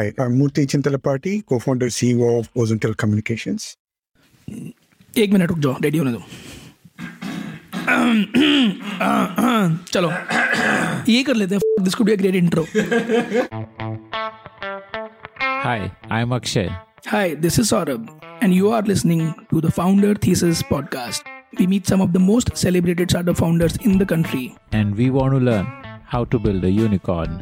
[0.00, 3.76] Hi, I'm uh, Murthy Chintalapati, co-founder CEO of Ozonetel Communications.
[5.18, 6.18] एक minute रुक जाओ ready होने दो।
[9.92, 10.10] चलो।
[11.12, 12.62] ये कर लेते हैं this could be a great intro
[15.64, 16.70] hi I am Akshay
[17.08, 18.08] hi this is Saurabh
[18.42, 22.50] and you are listening to the founder thesis podcast We meet some of the most
[22.62, 24.42] celebrated startup founders in the country.
[24.80, 25.70] And we want to learn
[26.12, 27.32] how to build a unicorn.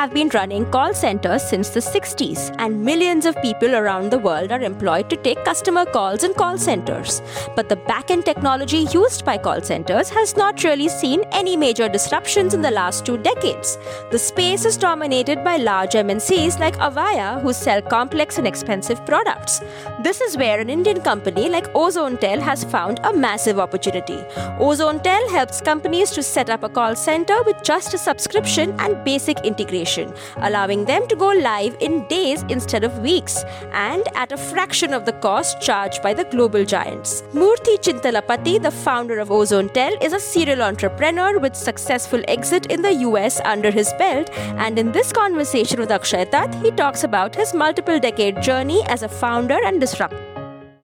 [0.00, 4.50] Have been running call centers since the 60s, and millions of people around the world
[4.50, 7.20] are employed to take customer calls in call centers.
[7.54, 11.86] But the back end technology used by call centers has not really seen any major
[11.86, 13.76] disruptions in the last two decades.
[14.10, 19.60] The space is dominated by large MNCs like Avaya, who sell complex and expensive products.
[20.02, 24.24] This is where an Indian company like Ozonetel has found a massive opportunity.
[24.70, 29.44] OzoneTel helps companies to set up a call center with just a subscription and basic
[29.44, 29.89] integration,
[30.36, 35.04] allowing them to go live in days instead of weeks and at a fraction of
[35.04, 37.22] the cost charged by the global giants.
[37.32, 42.94] Murthy Chintalapati, the founder of Ozonetel, is a serial entrepreneur with successful exit in the
[43.08, 44.30] US under his belt.
[44.64, 49.02] And in this conversation with Akshay Datt, he talks about his multiple decade journey as
[49.02, 50.26] a founder and disruptor.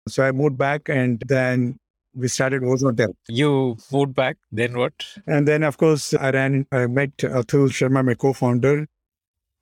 [0.08, 1.78] So I moved back and then
[2.14, 3.14] we started Ozonetel.
[3.28, 4.94] You moved back, then what?
[5.28, 8.88] And then, of course, I ran, I met Atul Sharma, my co-founder.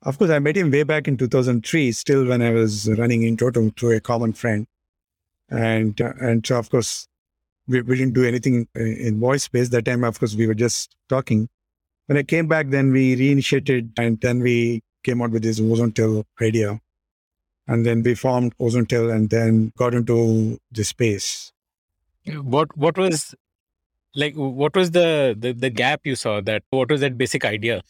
[0.02, 3.36] Of course, I met him way back in 2003, still when I was running in
[3.36, 4.66] Total through a common friend.
[5.48, 7.06] And, uh, and so, of course,
[7.68, 9.68] we, we didn't do anything in voice space.
[9.68, 11.48] That time, of course, we were just talking.
[12.06, 16.24] When I came back, then we reinitiated and then we came out with this Ozonetel
[16.40, 16.80] idea.
[17.68, 21.52] And then we formed Ozonetel and then got into the space.
[22.42, 23.34] What what was
[24.14, 27.82] like what was the, the the gap you saw that what was that basic idea?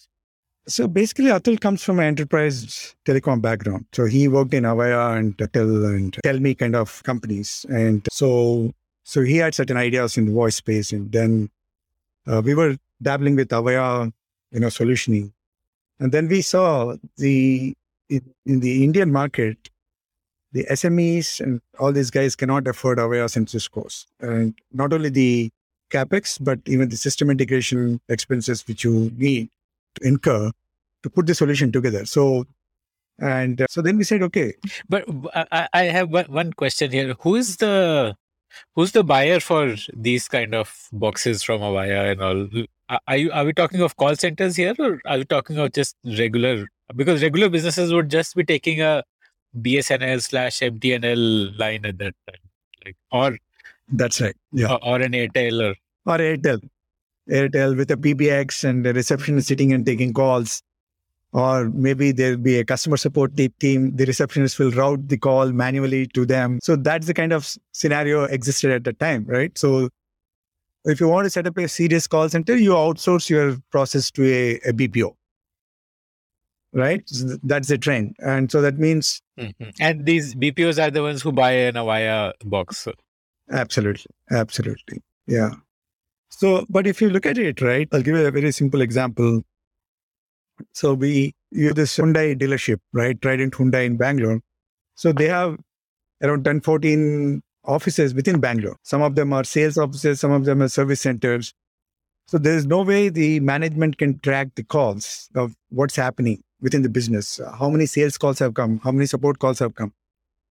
[0.66, 3.86] So basically, Atul comes from an enterprise telecom background.
[3.92, 7.66] So he worked in Avaya and Tel and Tell Me kind of companies.
[7.68, 8.72] And so
[9.04, 10.92] so he had certain ideas in the voice space.
[10.92, 11.50] And then
[12.26, 14.12] uh, we were dabbling with Avaya,
[14.52, 15.32] you know, solutioning.
[15.98, 17.74] And then we saw the
[18.08, 19.70] in, in the Indian market,
[20.52, 24.06] the SMEs and all these guys cannot afford Avaya and Cisco's.
[24.20, 25.50] And not only the
[25.90, 29.48] capex, but even the system integration expenses which you need
[29.96, 30.50] to incur
[31.02, 32.04] to put the solution together.
[32.04, 32.46] So,
[33.18, 34.54] and uh, so then we said, okay.
[34.88, 37.14] But I, I have one, one question here.
[37.20, 38.16] Who is the
[38.74, 42.48] who's the buyer for these kind of boxes from Avaya and all?
[43.06, 45.96] Are you are we talking of call centers here, or are we talking of just
[46.04, 46.66] regular?
[46.96, 49.04] Because regular businesses would just be taking a
[49.58, 52.40] BSNL slash MTNL line at that time,
[52.84, 53.38] like or
[53.92, 55.74] that's right, yeah, or, or an Airtel or
[56.12, 56.60] or Airtel,
[57.28, 60.62] Airtel with a PBX and the receptionist sitting and taking calls,
[61.32, 63.96] or maybe there'll be a customer support team.
[63.96, 66.60] The receptionist will route the call manually to them.
[66.62, 69.56] So that's the kind of scenario existed at the time, right?
[69.58, 69.88] So
[70.84, 74.24] if you want to set up a serious call center, you outsource your process to
[74.24, 75.14] a, a BPO
[76.72, 77.02] right?
[77.08, 78.16] So that's the trend.
[78.18, 79.22] And so that means.
[79.38, 79.70] Mm-hmm.
[79.80, 82.86] And these BPOs are the ones who buy an Avaya box.
[83.50, 84.06] Absolutely.
[84.30, 85.02] Absolutely.
[85.26, 85.50] Yeah.
[86.28, 89.42] So, but if you look at it, right, I'll give you a very simple example.
[90.72, 93.20] So we, you have this Hyundai dealership, right?
[93.20, 94.40] Trident Hyundai in Bangalore.
[94.94, 95.58] So they have
[96.22, 98.76] around 10, 14 offices within Bangalore.
[98.82, 101.52] Some of them are sales offices, some of them are service centers.
[102.26, 106.88] So there's no way the management can track the calls of what's happening within the
[106.88, 107.40] business.
[107.58, 108.80] How many sales calls have come?
[108.82, 109.92] How many support calls have come?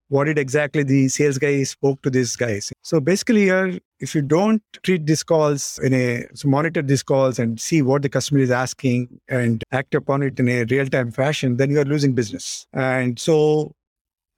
[0.10, 2.74] What did exactly the sales guy spoke to these guys?
[2.82, 7.38] So basically, here, if you don't treat these calls in a so monitor these calls
[7.38, 11.12] and see what the customer is asking and act upon it in a real time
[11.12, 12.66] fashion, then you are losing business.
[12.74, 13.74] And so,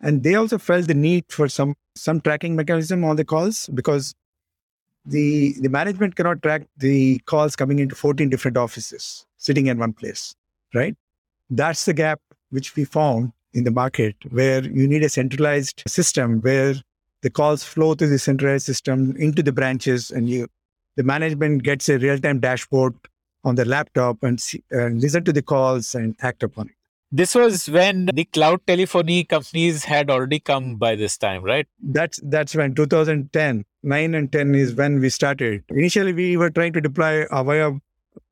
[0.01, 4.13] and they also felt the need for some some tracking mechanism on the calls because
[5.05, 9.93] the the management cannot track the calls coming into 14 different offices sitting in one
[9.93, 10.35] place,
[10.73, 10.95] right?
[11.51, 16.39] That's the gap which we found in the market where you need a centralized system
[16.39, 16.75] where
[17.21, 20.47] the calls flow through the centralized system into the branches and you
[20.97, 22.93] the management gets a real-time dashboard
[23.43, 26.75] on their laptop and, see, and listen to the calls and act upon it.
[27.13, 31.67] This was when the cloud telephony companies had already come by this time, right?
[31.81, 35.63] That's that's when 2010, 9 and 10 is when we started.
[35.69, 37.81] Initially, we were trying to deploy Avaya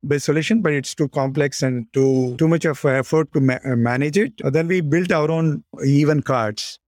[0.06, 4.18] based solution, but it's too complex and too too much of effort to ma- manage
[4.18, 4.32] it.
[4.52, 6.78] then we built our own even cards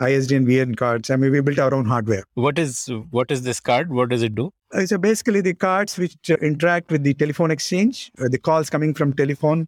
[0.00, 1.10] ISD and VN cards.
[1.10, 2.22] I mean, we built our own hardware.
[2.34, 3.90] What is what is this card?
[3.92, 4.50] What does it do?
[4.72, 8.70] Uh, So basically, the cards which uh, interact with the telephone exchange, uh, the calls
[8.70, 9.66] coming from telephone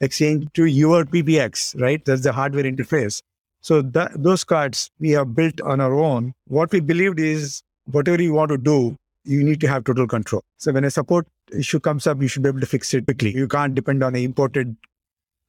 [0.00, 2.04] exchange to your PBX, right?
[2.04, 3.20] That's the hardware interface.
[3.60, 6.32] So that, those cards we have built on our own.
[6.46, 8.96] What we believed is whatever you want to do,
[9.28, 10.42] you need to have total control.
[10.56, 13.34] So when a support issue comes up, you should be able to fix it quickly.
[13.34, 14.76] You can't depend on an imported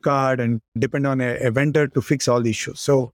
[0.03, 2.79] card and depend on a, a vendor to fix all the issues.
[2.79, 3.13] So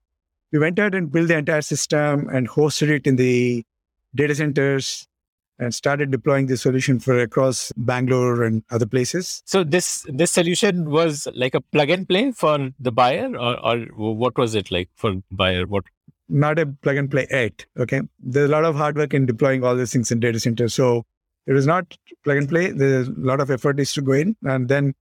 [0.51, 3.63] we went ahead and built the entire system and hosted it in the
[4.15, 5.07] data centers
[5.57, 9.41] and started deploying the solution for across Bangalore and other places.
[9.45, 13.77] So this this solution was like a plug and play for the buyer, or, or
[13.95, 15.65] what was it like for buyer?
[15.65, 15.85] What
[16.27, 17.65] Not a plug and play yet.
[17.77, 18.01] Okay.
[18.19, 20.73] There's a lot of hard work in deploying all these things in data centers.
[20.73, 21.05] So
[21.45, 22.71] it was not plug and play.
[22.71, 24.35] There's a lot of effort is to go in.
[24.43, 24.95] And then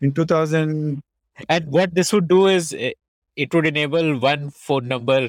[0.00, 1.02] in 2000,
[1.48, 2.96] and what this would do is it,
[3.36, 5.28] it would enable one phone number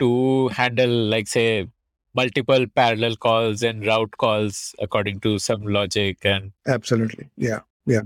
[0.00, 1.68] to handle, like say,
[2.14, 7.28] multiple parallel calls and route calls according to some logic and absolutely.
[7.36, 7.60] Yeah.
[7.86, 8.02] Yeah.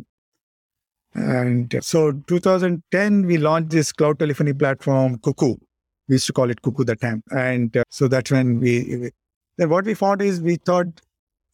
[1.14, 5.58] And so 2010, we launched this cloud telephony platform, KooKoo.
[6.08, 7.22] We used to call it KooKoo that time.
[7.30, 9.10] And uh, so that's when we, we-
[9.58, 10.86] then what we found is we thought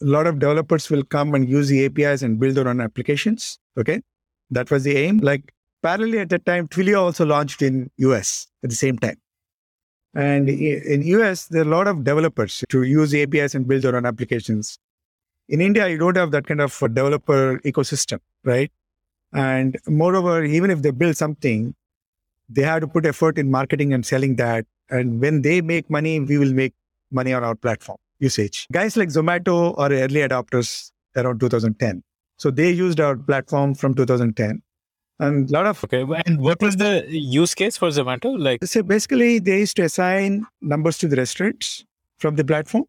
[0.02, 3.58] a lot of developers will come and use the APIs and build their own applications.
[3.78, 4.02] Okay.
[4.50, 5.18] That was the aim.
[5.18, 5.52] Like
[5.82, 9.16] parallelly at that time, Twilio also launched in US at the same time.
[10.14, 13.96] And in US, there are a lot of developers to use APIs and build their
[13.96, 14.78] own applications.
[15.48, 18.70] In India, you don't have that kind of developer ecosystem, right?
[19.32, 21.74] And moreover, even if they build something,
[22.48, 24.66] they have to put effort in marketing and selling that.
[24.90, 26.74] And when they make money, we will make
[27.10, 28.66] money on our platform usage.
[28.72, 32.02] Guys like Zomato are early adopters around 2010.
[32.36, 34.62] So they used our platform from 2010.
[35.20, 36.04] And a lot of okay.
[36.26, 38.36] And what was the use case for Zomato?
[38.36, 41.84] Like so basically, they used to assign numbers to the restaurants
[42.18, 42.84] from the platform.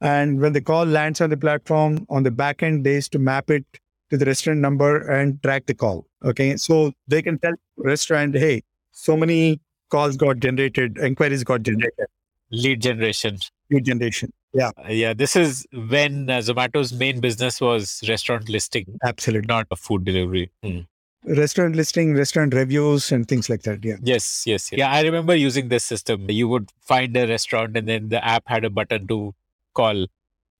[0.00, 3.18] And when the call lands on the platform, on the back end, they used to
[3.18, 3.64] map it
[4.10, 6.06] to the restaurant number and track the call.
[6.24, 6.56] Okay.
[6.56, 8.62] So they can tell restaurant, hey,
[8.92, 9.60] so many
[9.90, 12.06] calls got generated, inquiries got generated,
[12.50, 13.38] lead generation.
[13.70, 14.32] lead generation.
[14.54, 19.46] Yeah, Uh, yeah, this is when uh, Zomato's main business was restaurant listing, absolutely.
[19.46, 20.50] not a food delivery.
[20.62, 20.80] Hmm.
[21.24, 23.84] Restaurant listing, restaurant reviews, and things like that.
[23.84, 23.96] Yeah.
[24.02, 24.78] Yes, yes, yes.
[24.78, 26.28] Yeah, I remember using this system.
[26.28, 29.32] You would find a restaurant and then the app had a button to
[29.72, 30.06] call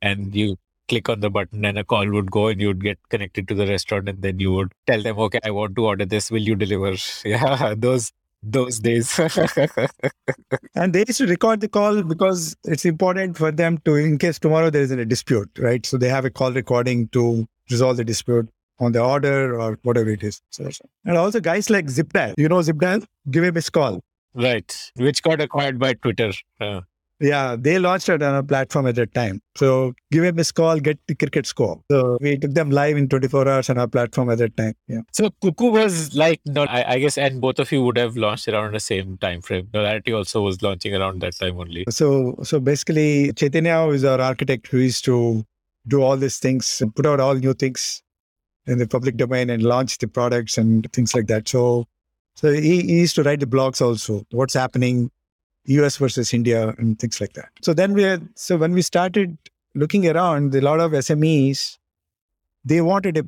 [0.00, 0.56] and you
[0.88, 3.66] click on the button and a call would go and you'd get connected to the
[3.66, 6.30] restaurant and then you would tell them, okay, I want to order this.
[6.30, 6.94] Will you deliver?
[7.24, 9.18] Yeah, those those days.
[10.74, 14.38] And they used to record the call because it's important for them to, in case
[14.38, 15.84] tomorrow there is a dispute, right?
[15.84, 18.48] So they have a call recording to resolve the dispute
[18.80, 20.40] on the order or whatever it is.
[20.50, 20.68] So,
[21.04, 24.00] and also guys like Zipdial, you know Zipdial, give him his call.
[24.34, 24.90] right.
[24.96, 26.32] Which got acquired by Twitter.
[26.60, 26.80] Uh,
[27.22, 29.40] Yeah, they launched it on a platform at that time.
[29.56, 31.80] So give a call, get the cricket score.
[31.88, 34.74] So we took them live in 24 hours on our platform at that time.
[34.88, 35.02] Yeah.
[35.12, 38.48] so KooKoo was like, no, I, I guess, and both of you would have launched
[38.48, 39.68] around the same time frame.
[39.72, 41.84] Knowlarity also was launching around that time only.
[41.90, 45.46] So so basically Chaitanya is our architect who used to
[45.86, 48.02] do all these things and put out all new things
[48.66, 51.48] in the public domain and launch the products and things like that.
[51.48, 51.86] So
[52.34, 55.10] so he, he used to write the blogs also, what's happening,
[55.64, 57.50] US versus India and things like that.
[57.62, 59.36] So then we had so when we started
[59.74, 61.78] looking around, a lot of SMEs,
[62.64, 63.24] they wanted a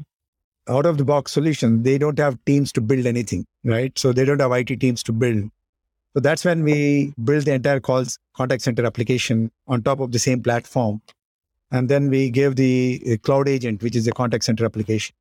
[0.69, 1.83] out of the box solution.
[1.83, 3.97] They don't have teams to build anything, right?
[3.99, 5.51] So they don't have IT teams to build.
[6.15, 10.19] So that's when we built the entire calls contact center application on top of the
[10.19, 11.03] same platform.
[11.71, 15.15] And then we gave the uh, cloud agent, which is a contact center application.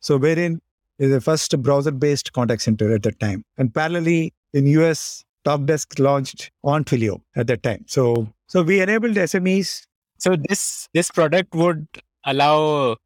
[0.00, 0.60] So wherein
[0.98, 3.44] is the first browser-based contact center at that time.
[3.58, 7.84] And parallelly in US, Talkdesk launched on Twilio at that time.
[7.86, 9.86] So so we enabled SMEs.
[10.18, 11.86] So this this product would
[12.24, 12.96] allow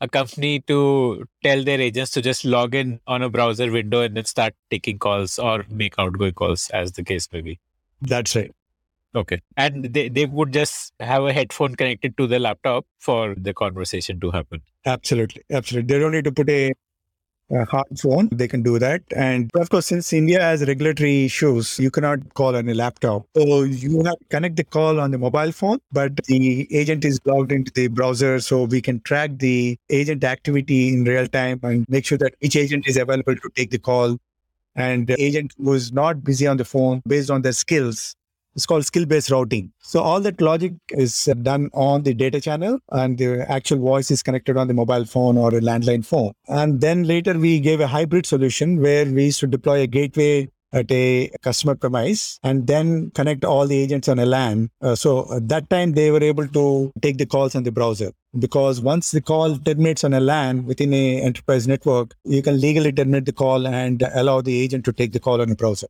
[0.00, 4.16] a company to tell their agents to just log in on a browser window and
[4.16, 7.58] then start taking calls or make outgoing calls as the case may be.
[8.02, 8.52] That's right.
[9.14, 9.40] Okay.
[9.56, 14.20] And they, they would just have a headphone connected to the laptop for the conversation
[14.20, 14.60] to happen.
[14.84, 15.42] Absolutely.
[15.50, 15.94] Absolutely.
[15.94, 16.74] They don't need to put a,
[17.52, 18.28] Uh, a hard phone.
[18.32, 19.02] They can do that.
[19.14, 23.24] And of course, since India has regulatory issues, you cannot call on a laptop.
[23.36, 27.20] So you have to connect the call on the mobile phone, but the agent is
[27.24, 28.40] logged into the browser.
[28.40, 32.56] So we can track the agent activity in real time and make sure that each
[32.56, 34.16] agent is available to take the call.
[34.74, 38.16] And the agent who is not busy on the phone based on their skills
[38.56, 39.72] it's called skill based routing.
[39.80, 44.22] So all that logic is done on the data channel and the actual voice is
[44.22, 46.32] connected on the mobile phone or a landline phone.
[46.48, 50.48] And then later we gave a hybrid solution where we used to deploy a gateway
[50.72, 54.70] at a customer premise and then connect all the agents on a LAN.
[54.80, 58.10] Uh, so at that time, they were able to take the calls on the browser
[58.38, 62.92] because once the call terminates on a LAN within a enterprise network, you can legally
[62.92, 65.86] terminate the call and allow the agent to take the call on a browser.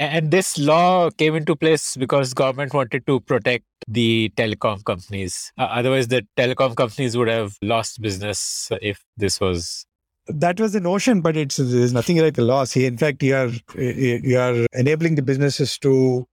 [0.00, 5.52] And this law came into place because government wanted to protect the telecom companies.
[5.58, 9.84] Uh, otherwise, the telecom companies would have lost business if this was
[10.26, 12.76] that was the notion, but it's there's nothing like a loss.
[12.76, 16.26] In fact, you are you are enabling the businesses to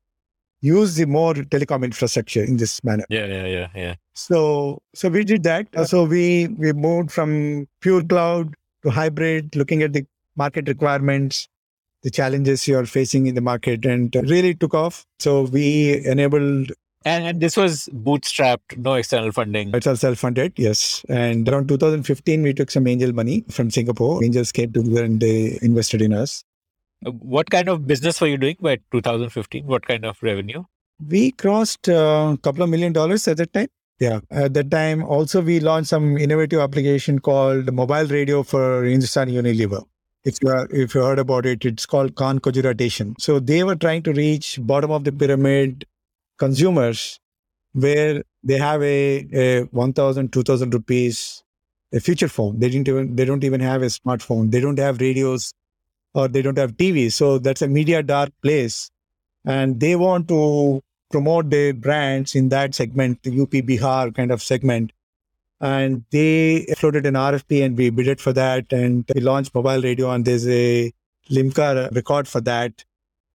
[0.62, 3.04] use the more telecom infrastructure in this manner.
[3.10, 3.96] Yeah, yeah, yeah, yeah.
[4.14, 5.68] So so we did that.
[5.88, 10.06] So we we moved from pure cloud to hybrid, looking at the
[10.38, 11.50] market requirements,
[12.04, 15.06] the challenges you are facing in the market, and really took off.
[15.20, 16.72] So we enabled
[17.06, 19.74] and, and this was bootstrapped, no external funding.
[19.74, 21.06] It's all self-funded, yes.
[21.08, 24.22] And around 2015, we took some angel money from Singapore.
[24.24, 26.44] Angels came together and they invested in us.
[27.06, 29.66] Uh, what kind of business were you doing by 2015?
[29.66, 30.64] What kind of revenue?
[31.08, 33.68] We crossed a couple of million dollars at that time.
[34.00, 34.20] Yeah.
[34.30, 39.84] At that time, also we launched some innovative application called mobile radio for Hindustan Unilever.
[40.28, 44.04] If you, are, if you heard about it, it's called Khajura So they were trying
[44.04, 45.86] to reach bottom of the pyramid
[46.38, 47.20] consumers
[47.72, 51.44] where they have a, a 1000 2000 rupees
[51.94, 52.60] a feature phone.
[52.60, 54.52] They didn't even they don't even have a smartphone.
[54.52, 55.54] They don't have radios
[56.14, 58.92] or they don't have tv so that's a media dark place.
[59.46, 60.82] And they want to
[61.12, 64.92] promote their brands in that segment the up bihar kind of segment
[65.60, 69.82] and they floated an rfp and we bid it for that and we launched mobile
[69.82, 70.92] radio and there's a
[71.30, 72.84] limca record for that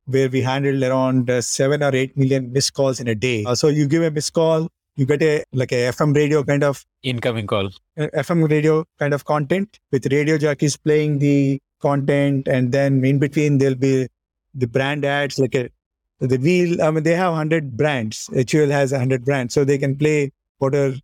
[0.06, 3.44] where we handled around uh, seven or eight million missed calls in a day.
[3.44, 6.64] Uh, so you give a missed call, you get a like a FM radio kind
[6.64, 12.72] of incoming call, FM radio kind of content with radio jockeys playing the content, and
[12.72, 14.08] then in between there'll be
[14.54, 15.70] the brand ads like a
[16.20, 16.82] the wheel.
[16.82, 18.28] I mean, they have hundred brands.
[18.32, 20.96] HUL has hundred brands, so they can play whatever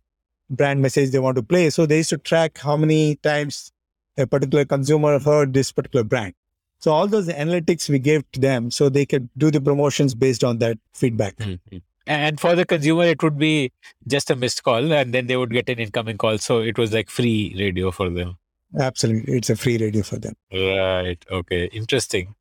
[0.49, 1.69] brand message they want to play.
[1.69, 3.71] So they used to track how many times
[4.17, 6.33] a particular consumer heard this particular brand.
[6.79, 10.43] So all those analytics we gave to them so they could do the promotions based
[10.43, 11.35] on that feedback.
[11.37, 11.77] Mm-hmm.
[12.07, 13.71] And for the consumer, it would be
[14.07, 16.37] just a missed call and then they would get an incoming call.
[16.37, 18.37] So it was like free radio for them.
[18.79, 19.37] Absolutely.
[19.37, 20.33] It's a free radio for them.
[20.51, 21.23] Right.
[21.29, 21.65] Okay.
[21.65, 22.35] Interesting.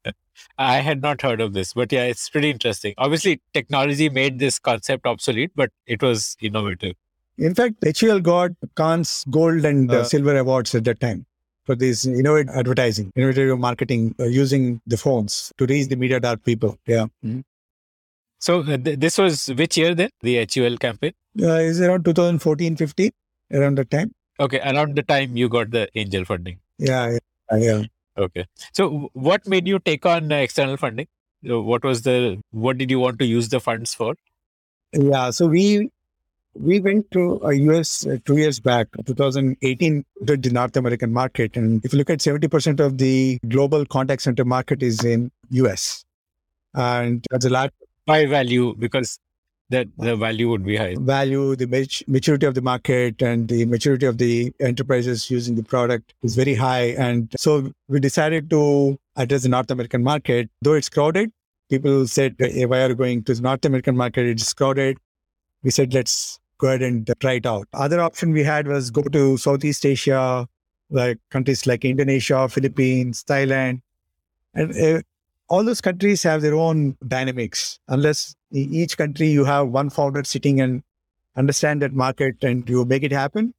[0.56, 2.94] I had not heard of this, but yeah, it's pretty interesting.
[2.96, 6.94] Obviously, technology made this concept obsolete, but it was innovative.
[7.38, 11.24] In fact, HUL got Cannes Gold and uh, Silver Awards at that time
[11.64, 16.42] for this innovative advertising, innovative marketing uh, using the phones to reach the media dark
[16.44, 16.76] people.
[16.86, 17.06] Yeah.
[17.24, 17.40] Mm-hmm.
[18.40, 21.12] So uh, th- this was which year then, the HUL campaign?
[21.40, 23.10] Uh, it's around 2014, 15,
[23.52, 24.12] around that time.
[24.40, 26.58] Okay, around the time you got the angel funding.
[26.78, 27.18] Yeah,
[27.52, 27.58] yeah.
[27.58, 27.82] yeah.
[28.16, 28.46] Okay.
[28.72, 31.06] So what made you take on uh, external funding?
[31.48, 34.14] Uh, what was the, what did you want to use the funds for?
[34.92, 35.90] Yeah, so we
[36.60, 41.56] we went to a US uh, two years back, 2018, to the North American market.
[41.56, 46.04] And if you look at 70% of the global contact center market is in US.
[46.74, 47.72] And that's a lot.
[48.06, 49.18] By value, because
[49.70, 50.96] that the value would be high.
[50.98, 51.66] Value, the
[52.06, 56.54] maturity of the market and the maturity of the enterprises using the product is very
[56.54, 56.94] high.
[56.98, 60.48] And so we decided to address the North American market.
[60.62, 61.32] Though it's crowded,
[61.68, 64.26] people said, hey, why are you going to the North American market?
[64.26, 64.96] It's crowded.
[65.62, 67.68] We said, let's go ahead and try it out.
[67.72, 70.46] Other option we had was go to Southeast Asia,
[70.90, 73.80] like countries like Indonesia, Philippines, Thailand.
[74.54, 75.02] And uh,
[75.48, 77.78] all those countries have their own dynamics.
[77.88, 80.82] Unless each country you have one founder sitting and
[81.36, 83.54] understand that market and you make it happen,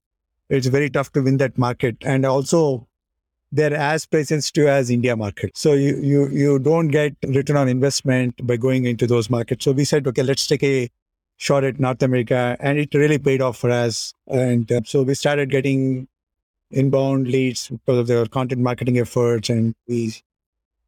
[0.49, 1.97] it's very tough to win that market.
[2.01, 2.87] And also
[3.51, 5.57] they're as price sensitive as India market.
[5.57, 9.65] So you, you you don't get return on investment by going into those markets.
[9.65, 10.89] So we said, okay, let's take a
[11.39, 14.13] shot at North America, and it really paid off for us.
[14.27, 16.07] And uh, so we started getting
[16.71, 20.13] inbound leads because of their content marketing efforts, and we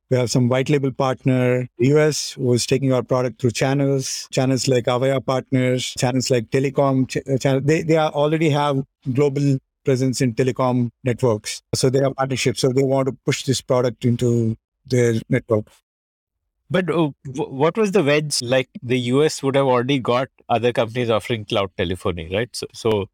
[0.09, 1.67] we have some white label partner.
[1.79, 7.07] US who is taking our product through channels, channels like Avaya partners, channels like telecom.
[7.07, 11.99] Ch- uh, channel, they they are already have global presence in telecom networks, so they
[11.99, 12.61] have partnerships.
[12.61, 15.67] So they want to push this product into their network.
[16.71, 18.41] But uh, what was the wedge?
[18.41, 22.49] Like the US would have already got other companies offering cloud telephony, right?
[22.55, 23.09] So, so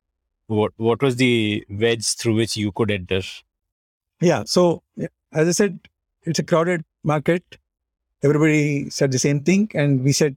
[0.45, 3.21] what what was the wedge through which you could enter?
[4.21, 4.43] Yeah.
[4.45, 4.83] So
[5.33, 5.79] as I said,
[6.23, 7.57] it's a crowded market.
[8.23, 10.35] Everybody said the same thing, and we said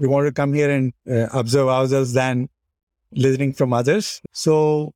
[0.00, 2.48] we want to come here and uh, observe ourselves than
[3.12, 4.20] listening from others.
[4.32, 4.92] So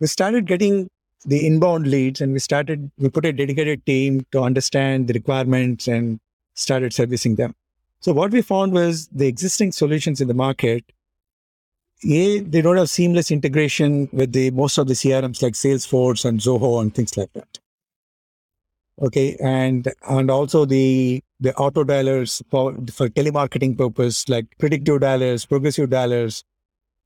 [0.00, 0.90] we started getting
[1.24, 5.86] the inbound leads, and we started we put a dedicated team to understand the requirements
[5.86, 6.18] and
[6.54, 7.54] started servicing them.
[8.00, 10.84] So what we found was the existing solutions in the market,
[12.04, 16.40] A, they don't have seamless integration with the most of the CRMs like Salesforce and
[16.40, 17.58] Zoho and things like that.
[19.00, 19.36] Okay.
[19.40, 25.90] And and also the the auto dialers for, for telemarketing purpose, like predictive dialers, progressive
[25.90, 26.44] dialers,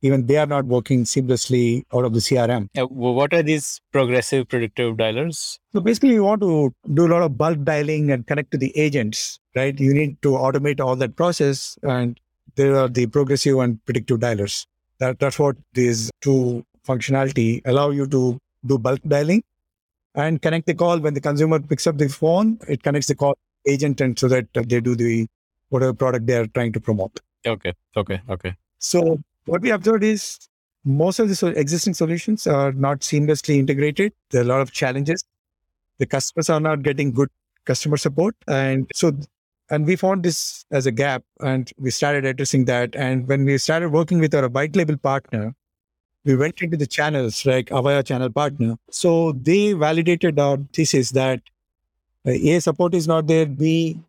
[0.02, 2.68] even they are not working seamlessly out of the CRM.
[2.78, 5.58] Uh, what are these progressive predictive dialers?
[5.72, 8.76] So basically, you want to do a lot of bulk dialing and connect to the
[8.76, 9.78] agents, right?
[9.78, 12.18] You need to automate all that process, and
[12.54, 14.66] there are the progressive and predictive dialers.
[15.00, 19.42] That that's what these two functionality allow you to do bulk dialing
[20.14, 22.58] and connect the call when the consumer picks up the phone.
[22.68, 23.36] It connects the call
[23.66, 25.26] agent, and so that they do the
[25.70, 27.20] whatever product they are trying to promote.
[27.46, 27.72] Okay.
[27.96, 28.20] Okay.
[28.28, 28.56] Okay.
[28.78, 30.48] So what we observed is
[30.84, 34.12] most of the so- existing solutions are not seamlessly integrated.
[34.30, 35.24] There are a lot of challenges.
[35.98, 37.30] The customers are not getting good
[37.64, 38.36] customer support.
[38.46, 39.12] And so,
[39.70, 42.94] and we found this as a gap and we started addressing that.
[42.94, 45.54] And when we started working with our white label partner,
[46.24, 48.76] we went into the channels like Avaya channel partner.
[48.90, 51.40] So they validated our thesis that
[52.26, 53.46] uh, A, support is not there.
[53.46, 54.00] B,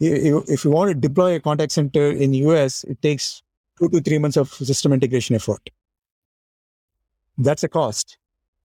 [0.00, 3.42] if you want to deploy a contact center in US, it takes
[3.78, 5.70] two to three months of system integration effort.
[7.36, 8.18] That's a cost.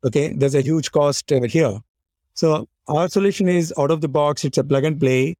[0.03, 0.33] Okay.
[0.33, 1.79] There's a huge cost uh, here.
[2.33, 4.43] So our solution is out of the box.
[4.43, 5.35] It's a plug and play.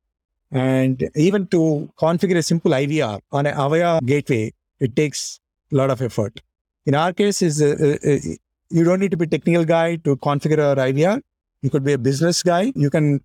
[0.51, 5.39] And even to configure a simple IVR on an Avaya gateway, it takes
[5.71, 6.41] a lot of effort.
[6.85, 8.17] In our case, is uh, uh, uh
[8.69, 11.21] you don't need to be a technical guy to configure our IVR.
[11.61, 12.71] You could be a business guy.
[12.75, 13.21] You can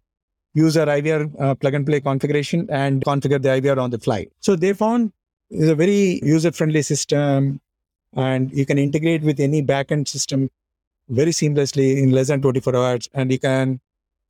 [0.55, 4.27] use our IVR uh, plug and play configuration and configure the IVR on the fly.
[4.41, 5.13] So they found
[5.51, 7.61] it's a very user friendly system
[8.15, 10.51] and you can integrate with any backend system
[11.09, 13.09] very seamlessly in less than 24 hours.
[13.15, 13.81] And you can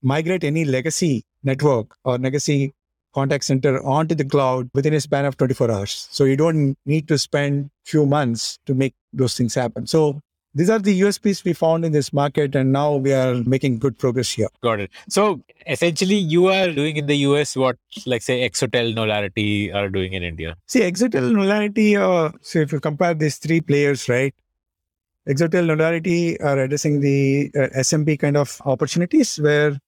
[0.02, 2.72] migrate any legacy network or legacy
[3.14, 6.08] contact center onto the cloud within a span of 24 hours.
[6.10, 9.86] So you don't need to spend few months to make those things happen.
[9.86, 10.20] So
[10.58, 13.96] these are the USPs we found in this market, and now we are making good
[13.96, 14.48] progress here.
[14.60, 14.90] Got it.
[15.08, 20.14] So essentially, you are doing in the US what, like, say, Exotel, Knowlarity are doing
[20.14, 20.56] in India.
[20.66, 24.34] See, Exotel, Knowlarity, Uh, so if you compare these three players, right?
[25.28, 29.78] Exotel, Knowlarity are addressing the uh, SMB kind of opportunities where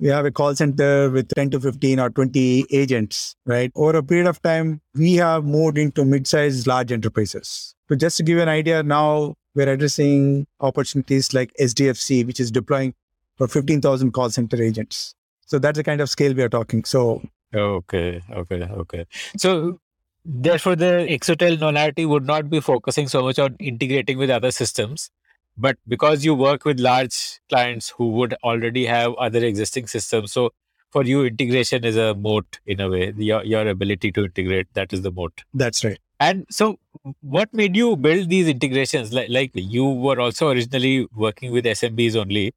[0.00, 3.70] we have a call center with 10 to 15 or 20 agents, right?
[3.74, 7.74] Over a period of time, we have moved into mid-sized large enterprises.
[7.90, 12.50] So just to give you an idea, now we're addressing opportunities like HDFC, which is
[12.50, 12.94] deploying
[13.36, 15.14] for 15,000 call center agents.
[15.46, 16.84] So that's the kind of scale we are talking.
[16.84, 17.22] So,
[17.54, 19.06] okay, okay, okay.
[19.36, 19.80] So,
[20.24, 25.10] therefore, the Exotel Knowlarity would not be focusing so much on integrating with other systems,
[25.56, 30.50] but because you work with large clients who would already have other existing systems, so
[30.90, 33.12] for you, integration is a moat in a way.
[33.16, 35.42] Your your ability to integrate that is the moat.
[35.52, 35.98] That's right.
[36.24, 36.78] And so,
[37.20, 39.12] what made you build these integrations?
[39.12, 42.54] Like, like you were also originally working with SMBs only.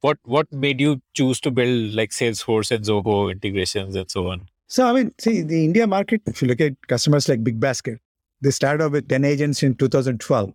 [0.00, 4.48] What what made you choose to build like Salesforce and Zoho integrations and so on?
[4.66, 8.00] So, I mean, see, the India market, if you look at customers like Big Basket,
[8.40, 10.52] they started off with 10 agents in 2012.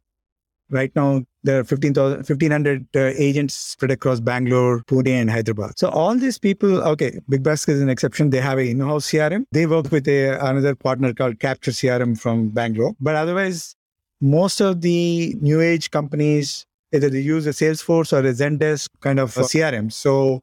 [0.74, 5.78] Right now, there are 1,500 uh, agents spread across Bangalore, Pune, and Hyderabad.
[5.78, 8.32] So all these people, okay, Big Basket is an exception.
[8.32, 9.46] They have a in-house CRM.
[9.52, 12.96] They work with a, another partner called Kapture CRM from Bangalore.
[13.00, 13.76] But otherwise,
[14.20, 19.20] most of the new age companies, either they use a Salesforce or a Zendesk kind
[19.20, 19.92] of CRM.
[19.92, 20.42] So,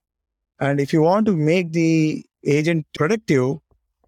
[0.60, 3.58] and if you want to make the agent productive,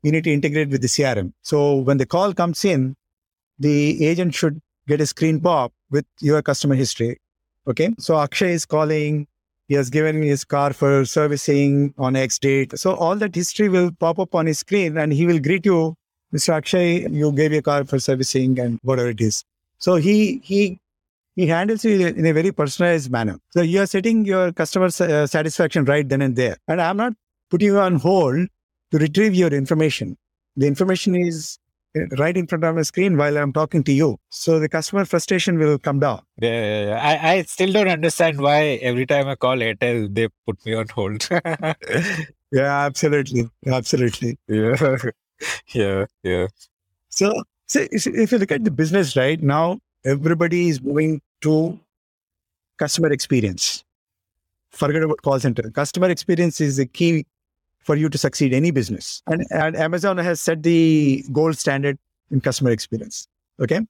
[0.05, 1.33] you need to integrate with the CRM.
[1.43, 2.95] So when the call comes in,
[3.59, 7.19] the agent should get a screen pop with your customer history.
[7.69, 7.95] Okay.
[7.99, 9.29] So Akshay is calling.
[9.69, 12.77] He has given me his car for servicing on X date.
[12.79, 15.95] So all that history will pop up on his screen and he will greet you,
[16.35, 16.55] Mr.
[16.55, 19.45] Akshay, you gave your car for servicing and whatever it is.
[19.79, 20.81] So he, he,
[21.37, 23.39] he handles you in a very personalized manner.
[23.51, 26.57] So you are setting your customer uh, satisfaction right then and there.
[26.69, 27.15] And I'm not
[27.49, 28.49] putting you on hold
[28.91, 30.19] to retrieve your information.
[30.57, 31.59] The information is
[32.19, 34.19] right in front of my screen while I'm talking to you.
[34.31, 36.23] So the customer frustration will come down.
[36.41, 37.01] Yeah, yeah, yeah.
[37.03, 40.89] I, I still don't understand why every time I call Airtel, they put me on
[40.89, 41.29] hold.
[42.53, 43.49] yeah, absolutely.
[43.67, 44.39] Absolutely.
[44.49, 44.97] Yeah.
[45.75, 46.07] Yeah.
[46.23, 46.47] Yeah.
[47.09, 51.81] So, so if you look at the business right now, everybody is moving to
[52.79, 53.83] customer experience.
[54.71, 55.69] Forget about call center.
[55.71, 57.27] Customer experience is the key
[57.83, 59.23] for you to succeed any business.
[59.27, 61.99] And, and Amazon has set the gold standard
[62.31, 63.29] in customer experience.
[63.61, 63.81] Okay.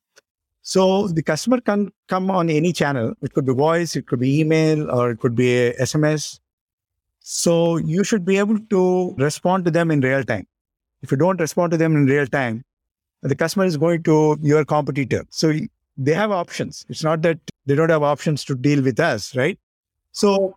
[0.62, 3.14] So the customer can come on any channel.
[3.20, 6.38] It could be voice, it could be email, or it could be SMS.
[7.20, 10.46] So you should be able to respond to them in real time.
[11.02, 12.64] If you don't respond to them in real time,
[13.22, 15.24] the customer is going to your competitor.
[15.30, 15.52] So
[15.96, 16.86] they have options.
[16.88, 19.58] It's not that they don't have options to deal with us, right?
[20.12, 20.56] So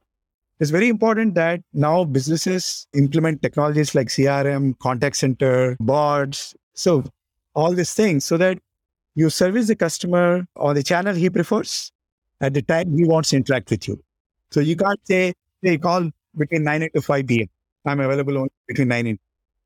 [0.59, 6.55] it's very important that now businesses implement technologies like CRM, contact center, bots.
[6.73, 7.03] So
[7.53, 8.59] all these things so that
[9.15, 11.91] you service the customer on the channel he prefers
[12.41, 14.01] at the time he wants to interact with you.
[14.51, 16.89] So you can't say, hey, call between 9 a.m.
[16.95, 17.47] to 5 p.m.
[17.85, 19.19] I'm available only between 9 and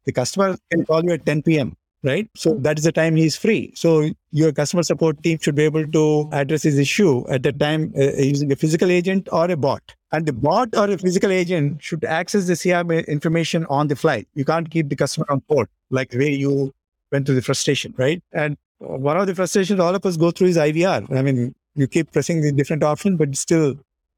[0.05, 2.29] the customer can call you at 10 p.m right?
[2.35, 3.73] So that is the time he's free.
[3.75, 7.93] So your customer support team should be able to address his issue at the time
[7.97, 9.95] uh, using a physical agent or a bot.
[10.11, 14.25] And the bot or a physical agent should access the CRM information on the fly.
[14.33, 16.73] You can't keep the customer on board like the way you
[17.11, 18.23] went through the frustration, right?
[18.31, 21.15] And one of the frustrations all of us go through is IVR.
[21.15, 23.75] I mean, you keep pressing the different options, but still,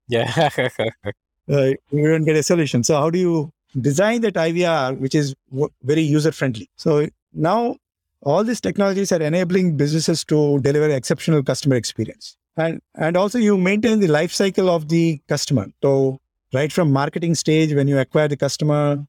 [0.08, 2.84] yeah, uh, you don't get a solution.
[2.84, 6.70] So how do you design that IVR, which is w- very user friendly?
[6.76, 7.78] So now,
[8.22, 12.38] all these technologies are enabling businesses to deliver exceptional customer experience.
[12.58, 15.68] And, and also you maintain the life cycle of the customer.
[15.82, 16.20] So
[16.54, 19.06] right from marketing stage, when you acquire the customer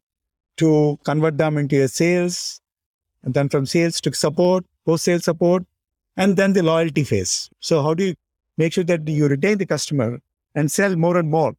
[0.58, 2.60] to convert them into a sales,
[3.22, 5.64] and then from sales to support, post-sales support,
[6.16, 7.50] and then the loyalty phase.
[7.60, 8.14] So how do you
[8.58, 10.20] make sure that you retain the customer
[10.54, 11.54] and sell more and more?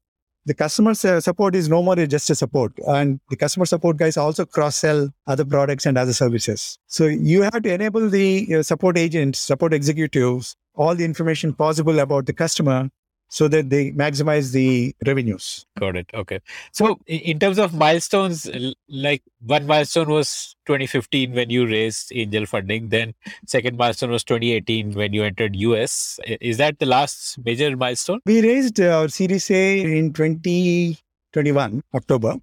[0.46, 2.74] The customer support is no more just a support.
[2.88, 6.78] And the customer support guys also cross sell other products and other services.
[6.88, 12.00] So you have to enable the uh, support agents support executives all the information possible
[12.00, 12.90] about the customer
[13.34, 15.66] so that they maximize the revenues.
[15.80, 16.06] Got it.
[16.14, 16.40] Okay.
[16.72, 18.48] So, in terms of milestones,
[18.88, 23.16] like one milestone was 2015 when you raised angel funding, then
[23.48, 26.20] second milestone was 2018 when you entered US.
[26.42, 28.20] Is that the last major milestone?
[28.28, 32.36] We raised our Series A in 2021 October.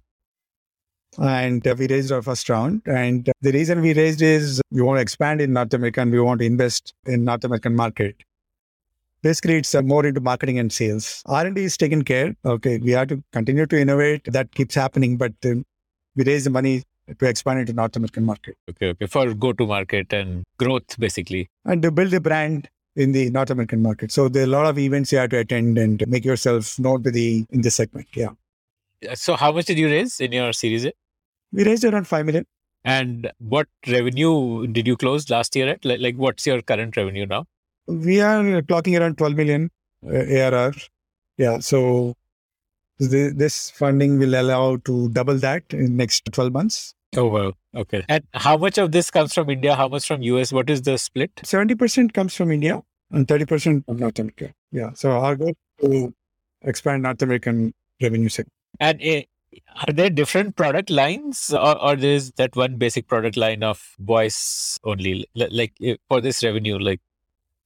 [1.17, 2.81] And uh, we raised our first round.
[2.85, 6.11] And uh, the reason we raised is we want to expand in North America and
[6.11, 8.15] we want to invest in North American market
[9.21, 11.21] basically it's uh, more into marketing and sales.
[11.25, 14.23] R&d is taken care okay we have to continue to innovate.
[14.25, 16.83] That keeps happening but we raise the money
[17.19, 18.57] to expand into north american market.
[18.69, 21.49] Okay okay for go to market and growth basically.
[21.65, 24.11] And to build a brand in the north american market.
[24.11, 27.03] So there are a lot of events you have to attend and make yourself known
[27.03, 28.29] to the in this segment yeah.
[29.15, 30.93] So how much did you raise in your series a?
[31.51, 32.45] We raised around 5 million.
[32.83, 35.83] And what revenue did you close last year at?
[35.85, 37.45] Like, like what's your current revenue now
[37.87, 39.69] we are clocking around 12 million
[40.05, 40.73] uh, ARR.
[41.37, 41.59] Yeah.
[41.59, 42.15] So
[42.99, 46.93] the, this funding will allow to double that in next 12 months.
[47.17, 47.53] Oh, wow.
[47.75, 48.03] Okay.
[48.07, 49.75] And how much of this comes from India?
[49.75, 50.53] How much from US?
[50.53, 51.35] What is the split?
[51.37, 54.53] 70% comes from India and 30% from North America.
[54.71, 54.91] Yeah.
[54.93, 56.13] So our goal to
[56.61, 58.53] expand North American revenue segment.
[58.79, 59.21] And uh,
[59.87, 64.79] are there different product lines or, or there's that one basic product line of voice
[64.83, 67.01] only like eh, for this revenue like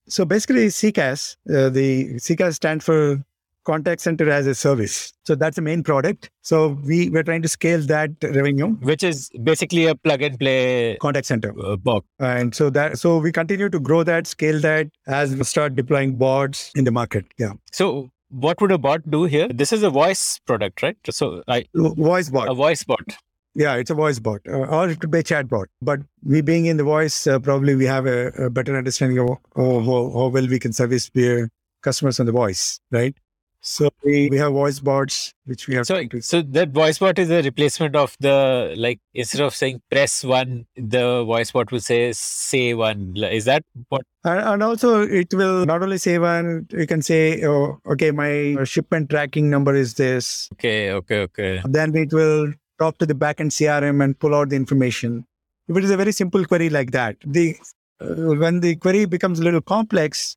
[0.08, 3.22] so basically, CCaaS, uh, the CCaaS stands for
[3.64, 5.12] Contact Center as a Service.
[5.24, 6.30] So that's the main product.
[6.42, 10.96] So we we're trying to scale that revenue, which is basically a plug and play
[11.00, 12.04] contact center uh, bot.
[12.20, 16.14] And so that so we continue to grow that, scale that as we start deploying
[16.16, 17.26] bots in the market.
[17.38, 17.54] Yeah.
[17.72, 19.48] So what would a bot do here?
[19.48, 20.96] This is a voice product, right?
[21.10, 22.48] So I voice bot.
[22.48, 23.16] A voice bot.
[23.58, 25.68] Yeah, it's a voice bot, uh, or it could be a chat bot.
[25.80, 29.28] But we being in the voice, uh, probably we have a, a better understanding of,
[29.56, 31.48] how, how, well we can service their
[31.80, 33.16] customers on the voice, right?
[33.62, 35.86] So we, we have voice bots which we have.
[35.86, 40.22] So, so that voice bot is a replacement of the like instead of saying press
[40.22, 43.16] one, the voice bot will say say one.
[43.16, 44.02] Is that what?
[44.22, 46.68] And, and also it will not only say one.
[46.70, 50.48] You can say, oh, okay, my shipment tracking number is this.
[50.52, 51.62] Okay, okay, okay.
[51.64, 55.26] Then it will talk to the backend CRM and pull out the information.
[55.68, 57.56] If it is a very simple query like that, the
[58.00, 60.36] uh, when the query becomes a little complex,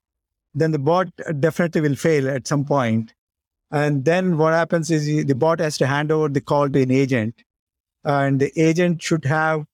[0.53, 1.07] then the bot
[1.39, 3.13] definitely will fail at some point.
[3.71, 6.91] And then what happens is the bot has to hand over the call to an
[6.91, 7.35] agent,
[8.03, 9.65] and the agent should have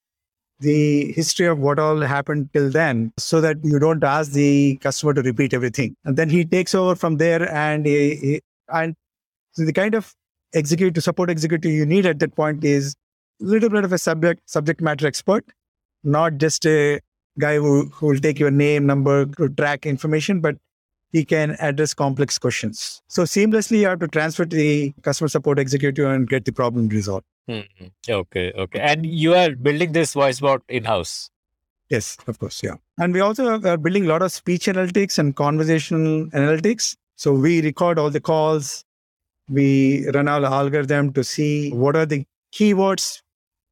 [0.59, 5.13] the history of what all happened till then so that you don't ask the customer
[5.13, 5.95] to repeat everything.
[6.05, 8.95] And then he takes over from there and he, he, and
[9.51, 10.13] so the kind of
[10.53, 12.95] executive to support executive you need at that point is
[13.41, 15.45] a little bit of a subject subject matter expert,
[16.03, 16.99] not just a
[17.39, 20.55] guy who, who will take your name, number to track information, but
[21.11, 23.01] he can address complex questions.
[23.07, 26.89] So seamlessly, you have to transfer to the customer support executive and get the problem
[26.89, 27.25] resolved.
[27.49, 27.85] Mm-hmm.
[28.09, 28.79] Okay, okay.
[28.79, 31.29] And you are building this voice bot in house.
[31.89, 32.75] Yes, of course, yeah.
[32.97, 36.95] And we also are building a lot of speech analytics and conversational analytics.
[37.15, 38.83] So we record all the calls,
[39.49, 43.21] We run our algorithm to see what are the keywords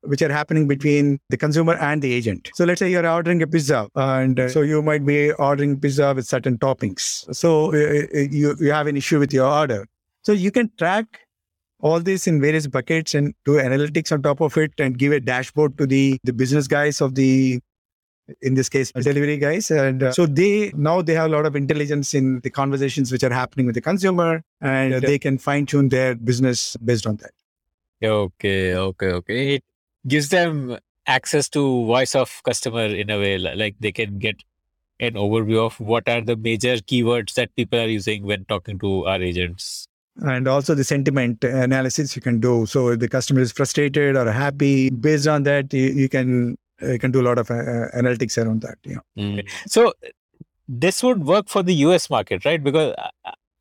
[0.01, 2.49] which are happening between the consumer and the agent.
[2.55, 6.13] So let's say you're ordering a pizza, and uh, so you might be ordering pizza
[6.13, 7.33] with certain toppings.
[7.33, 9.87] So uh, uh, you, you have an issue with your order.
[10.23, 11.05] So you can track
[11.79, 15.19] all this in various buckets and do analytics on top of it and give a
[15.19, 17.59] dashboard to the, the business guys of the
[18.41, 19.69] in this case delivery guys.
[19.71, 23.23] And uh, so they now they have a lot of intelligence in the conversations which
[23.23, 27.31] are happening with the consumer and they can fine tune their business based on that.
[28.03, 29.55] Okay okay okay.
[29.55, 29.63] It
[30.07, 34.35] gives them access to voice of customer in a way like they can get
[34.99, 39.05] an overview of what are the major keywords that people are using when talking to
[39.05, 39.87] our agents.
[40.17, 42.67] And also the sentiment analysis you can do.
[42.67, 46.99] So if the customer is frustrated or happy based on that you, you can you
[46.99, 49.47] can do a lot of uh, analytics around that yeah mm.
[49.67, 49.93] so
[50.67, 52.95] this would work for the us market right because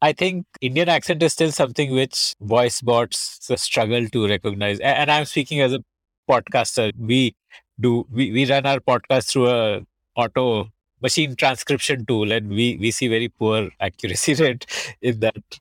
[0.03, 4.81] I think Indian accent is still something which voice bots struggle to recognize.
[4.81, 5.85] And I'm speaking as a
[6.29, 6.92] podcaster.
[6.98, 7.37] We
[7.79, 10.70] do we, we run our podcast through a auto
[11.01, 14.66] machine transcription tool and we we see very poor accuracy rate
[15.03, 15.61] in that.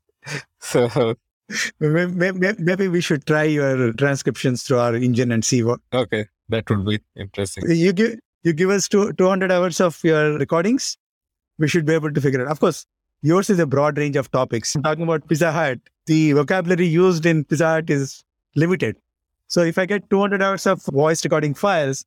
[0.59, 1.15] So
[1.79, 5.81] maybe, maybe we should try your transcriptions through our engine and see what.
[5.93, 7.63] Okay, that would be interesting.
[7.69, 10.97] You give you give us two, 200 hours of your recordings,
[11.57, 12.47] we should be able to figure it.
[12.47, 12.85] Of course,
[13.21, 14.75] yours is a broad range of topics.
[14.75, 18.23] I'm talking about Pizza Hut, the vocabulary used in Pizza Hut is
[18.55, 18.95] limited.
[19.47, 22.05] So if I get 200 hours of voice recording files,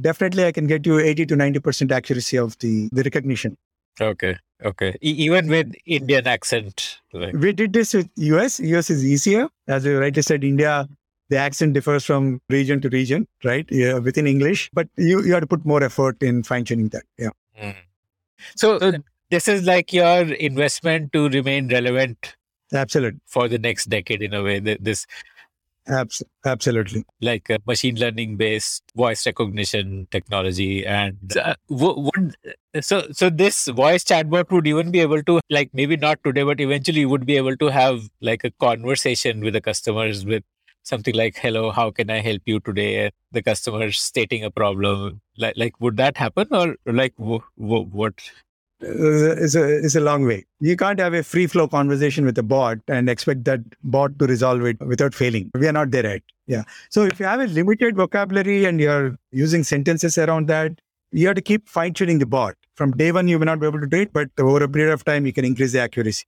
[0.00, 3.56] definitely I can get you 80 to 90% accuracy of the, the recognition.
[4.00, 4.36] Okay.
[4.64, 4.96] Okay.
[5.02, 6.98] E- even with Indian accent.
[7.12, 7.34] Like...
[7.34, 8.60] We did this with US.
[8.60, 9.48] US is easier.
[9.66, 10.88] As you rightly said, India,
[11.30, 13.66] the accent differs from region to region, right?
[13.70, 17.04] Yeah, within English, but you, you have to put more effort in fine tuning that.
[17.18, 17.30] Yeah.
[17.60, 17.76] Mm.
[18.56, 18.92] So, uh,
[19.30, 22.36] this is like your investment to remain relevant
[22.72, 25.06] absolutely for the next decade in a way this
[25.86, 32.34] Abs- absolutely like a machine learning based voice recognition technology and uh, would
[32.80, 36.58] so so this voice chatbot would even be able to like maybe not today but
[36.58, 40.42] eventually would be able to have like a conversation with the customers with
[40.84, 45.54] something like hello how can i help you today the customer stating a problem like
[45.56, 48.30] like would that happen or like w- w- what
[48.84, 50.44] is a is a long way.
[50.60, 54.26] You can't have a free flow conversation with a bot and expect that bot to
[54.26, 55.50] resolve it without failing.
[55.54, 56.22] We are not there yet.
[56.46, 56.64] Yeah.
[56.90, 60.72] So if you have a limited vocabulary and you're using sentences around that,
[61.12, 62.56] you have to keep fine tuning the bot.
[62.74, 64.92] From day one, you may not be able to do it, but over a period
[64.92, 66.24] of time, you can increase the accuracy.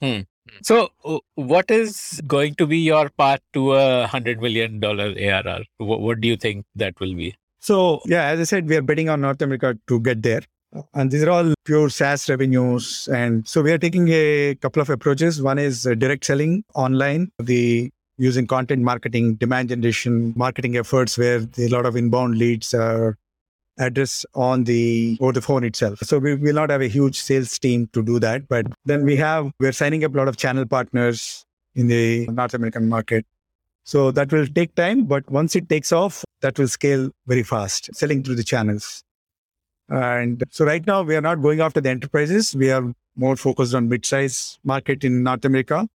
[0.00, 0.20] Hmm.
[0.62, 0.90] So,
[1.34, 5.62] what is going to be your path to a hundred million dollar ARR?
[5.78, 7.34] What, what do you think that will be?
[7.60, 10.42] So, yeah, as I said, we are betting on North America to get there.
[10.94, 13.08] And these are all pure SaaS revenues.
[13.12, 15.42] And so we are taking a couple of approaches.
[15.42, 21.46] One is uh, direct selling online, the using content marketing, demand generation, marketing efforts where
[21.58, 23.16] a lot of inbound leads are
[23.78, 25.98] addressed on the over the phone itself.
[26.00, 28.48] So we will not have a huge sales team to do that.
[28.48, 32.54] But then we have we're signing up a lot of channel partners in the North
[32.54, 33.26] American market.
[33.84, 37.90] So that will take time, but once it takes off, that will scale very fast,
[37.94, 39.02] selling through the channels.
[39.88, 42.54] And so right now we are not going after the enterprises.
[42.54, 45.88] We are more focused on mid-size market in North America.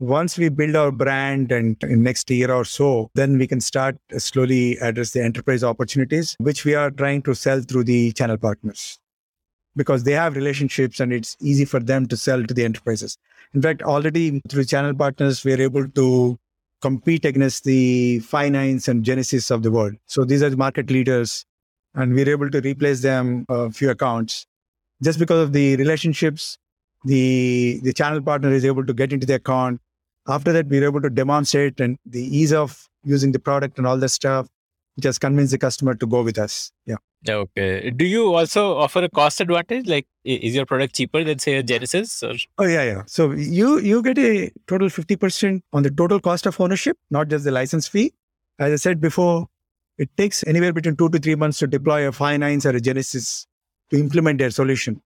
[0.00, 3.98] Once we build our brand and in next year or so, then we can start
[4.16, 8.98] slowly address the enterprise opportunities, which we are trying to sell through the channel partners
[9.76, 13.18] because they have relationships and it's easy for them to sell to the enterprises.
[13.52, 16.38] In fact, already through channel partners, we're able to
[16.80, 19.96] compete against the Five9s and genesys of the world.
[20.06, 21.44] So these are the market leaders
[21.94, 24.46] and we're able to replace them a few accounts
[25.02, 26.56] just because of the relationships
[27.04, 29.80] the the channel partner is able to get into the account
[30.28, 33.86] after that we were able to demonstrate and the ease of using the product and
[33.86, 34.48] all that stuff
[34.98, 36.72] just has convinced the customer to go with us.
[36.86, 36.96] Yeah.
[37.28, 37.90] Okay.
[37.90, 39.86] Do you also offer a cost advantage?
[39.86, 42.36] Like is your product cheaper than say a genesys or?
[42.58, 43.02] Oh yeah yeah.
[43.06, 47.44] So you you get a total 50% on the total cost of ownership not just
[47.44, 48.12] the license fee.
[48.58, 49.48] As i said before
[50.00, 53.46] it takes anywhere between two to three months to deploy a Five9s or a Genesys
[53.90, 55.02] to implement their solution.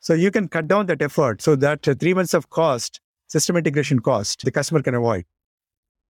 [0.00, 3.00] So you can cut down that effort so that uh, three months of cost,
[3.34, 5.24] system integration cost, the customer can avoid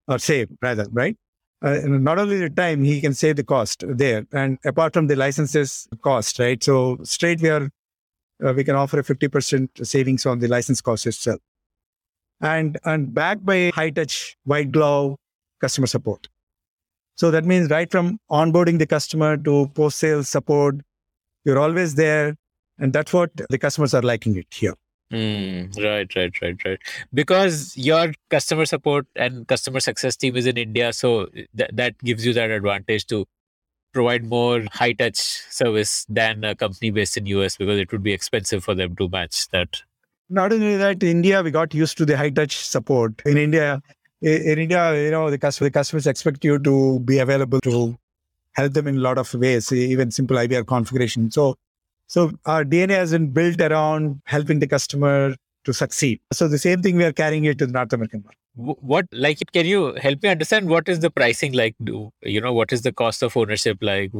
[0.07, 1.17] or save rather, right?
[1.61, 4.27] Uh, not only the time, he can save the cost there.
[4.31, 6.63] And apart from the licenses cost, right?
[6.63, 7.69] So straight we are,
[8.45, 11.39] uh, we can offer a 50% savings on the license cost itself.
[12.41, 15.15] And, and backed by high touch, white glove
[15.59, 16.27] customer support.
[17.15, 20.75] So that means right from onboarding the customer to post sales support,
[21.45, 22.35] you're always there.
[22.77, 24.75] And that's what the customers are liking it here.
[25.13, 26.79] Mm, right, right, right, right.
[27.13, 32.25] Because your customer support and customer success team is in India, so th- that gives
[32.25, 33.25] you that advantage to
[33.93, 38.13] provide more high touch service than a company based in US because it would be
[38.13, 39.81] expensive for them to match that.
[40.29, 43.21] Not only that, in India we got used to the high touch support.
[43.25, 43.81] In India,
[44.21, 47.97] in India, you know, the, customer, the customers expect you to be available to
[48.53, 51.29] help them in a lot of ways, even simple IVR configuration.
[51.31, 51.55] So
[52.07, 56.19] so our DNA has been built around helping the customer to succeed.
[56.31, 58.37] So the same thing we are carrying it to the North American market.
[58.55, 59.51] What like it?
[59.51, 61.75] can you help me understand what is the pricing like?
[61.83, 64.11] Do you know what is the cost of ownership like?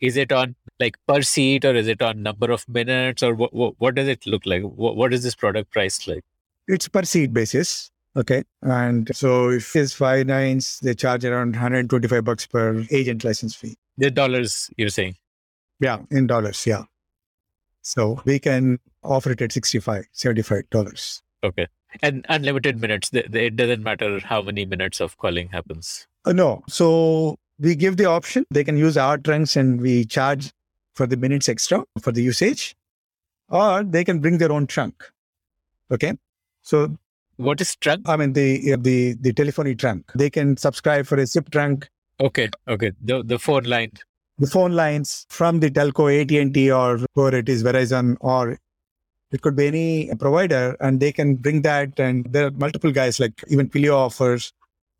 [0.00, 3.54] Is it on like per seat or is it on number of minutes or what?
[3.54, 4.62] What, what does it look like?
[4.62, 6.22] What, what is this product price like?
[6.68, 7.90] It's per seat basis.
[8.14, 8.42] Okay.
[8.62, 13.76] And so if it's five nines, they charge around 125 bucks per agent license fee.
[13.96, 15.16] The dollars you're saying?
[15.80, 16.66] Yeah, in dollars.
[16.66, 16.84] Yeah.
[17.86, 21.22] So we can offer it at 65 $75.
[21.44, 21.68] Okay.
[22.02, 23.10] And unlimited minutes.
[23.12, 26.08] It doesn't matter how many minutes of calling happens.
[26.24, 26.64] Uh, no.
[26.68, 28.44] So we give the option.
[28.50, 30.52] They can use our trunks and we charge
[30.94, 32.74] for the minutes extra for the usage,
[33.48, 35.04] or they can bring their own trunk.
[35.92, 36.14] Okay.
[36.62, 36.96] So
[37.36, 38.08] what is trunk?
[38.08, 40.10] I mean the the the telephony trunk.
[40.14, 41.88] They can subscribe for a SIP trunk.
[42.18, 42.50] Okay.
[42.66, 42.92] Okay.
[43.00, 43.92] The the phone line
[44.38, 48.58] the phone lines from the telco AT&T or whoever it is, Verizon, or
[49.32, 51.98] it could be any provider, and they can bring that.
[51.98, 54.52] And there are multiple guys like even Twilio offers,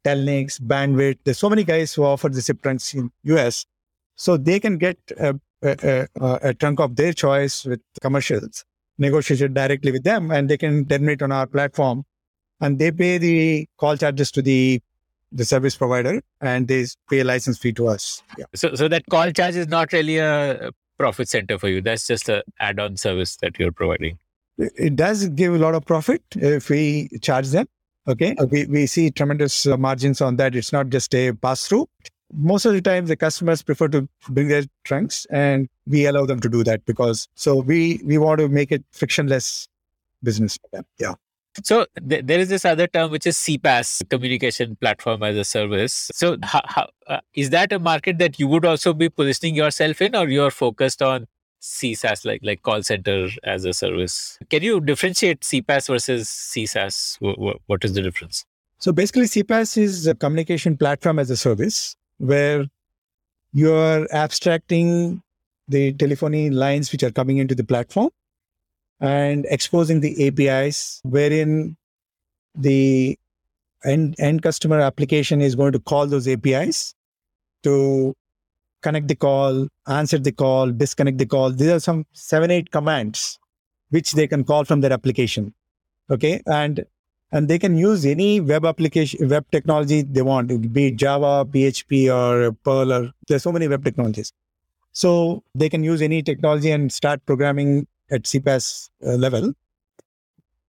[0.04, 1.18] Telnyx, Bandwidth.
[1.24, 3.66] There's so many guys who offer the SIP trunks in US,
[4.14, 8.64] so they can get a, a, a, a trunk of their choice with commercials
[8.98, 12.04] negotiated directly with them, and they can terminate on our platform,
[12.60, 14.80] and they pay the call charges to the
[15.32, 18.22] the service provider and they pay a license fee to us.
[18.38, 18.44] Yeah.
[18.54, 21.82] So, so that call charge is not really a profit center for you.
[21.82, 24.18] That's just a add-on service that you're providing.
[24.58, 27.66] It does give a lot of profit if we charge them.
[28.08, 28.36] Okay.
[28.50, 30.54] We, we see tremendous margins on that.
[30.54, 31.88] It's not just a pass through.
[32.32, 36.40] Most of the time, the customers prefer to bring their trunks and we allow them
[36.40, 39.68] to do that because so we, we want to make it frictionless
[40.22, 40.86] business for them.
[40.98, 41.14] Yeah.
[41.64, 46.10] So th- there is this other term which is CPaaS, communication platform as a service.
[46.14, 50.00] So how, how, uh, is that a market that you would also be positioning yourself
[50.02, 51.26] in, or you're focused on
[51.62, 54.38] CCaaS, like like call center as a service?
[54.50, 57.18] Can you differentiate CPaaS versus CCaaS?
[57.20, 58.44] W- what is the difference?
[58.78, 62.66] So basically, CPaaS is a communication platform as a service where
[63.52, 65.22] you're abstracting
[65.68, 68.10] the telephony lines which are coming into the platform
[69.00, 71.76] and exposing the APIs wherein
[72.54, 73.18] the
[73.84, 76.94] end, end customer application is going to call those APIs
[77.62, 78.14] to
[78.82, 81.50] connect the call, answer the call, disconnect the call.
[81.50, 83.38] These are some seven, eight commands
[83.90, 85.54] which they can call from their application.
[86.10, 86.42] Okay.
[86.46, 86.84] And
[87.32, 92.08] and they can use any web application, web technology they want, it be Java, PHP,
[92.14, 94.32] or Perl, or there's so many web technologies.
[94.92, 99.52] So they can use any technology and start programming at CPaaS uh, level.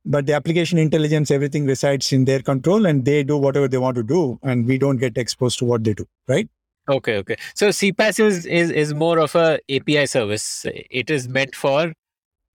[0.04, 3.96] But the application intelligence, everything resides in their control and they do whatever they want
[3.96, 4.38] to do.
[4.42, 6.48] And we don't get exposed to what they do, right?
[6.88, 7.36] Okay, okay.
[7.54, 10.64] So CPaaS is, is, is more of a API service.
[10.68, 11.92] It is meant for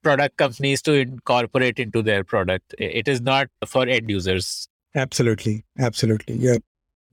[0.01, 2.73] product companies to incorporate into their product.
[2.79, 4.69] It is not for end users.
[4.95, 5.65] Absolutely.
[5.77, 6.35] Absolutely.
[6.35, 6.57] Yeah.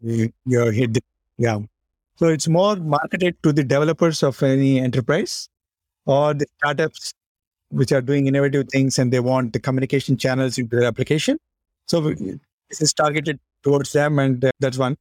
[0.01, 0.95] You, you're hit.
[0.95, 1.01] The,
[1.37, 1.59] yeah.
[2.17, 5.49] So it's more marketed to the developers of any enterprise
[6.07, 7.15] or the startups
[7.71, 11.39] which are doing innovative things and they want the communication channels into their application.
[11.87, 14.97] So this is targeted towards them, and uh, that's one.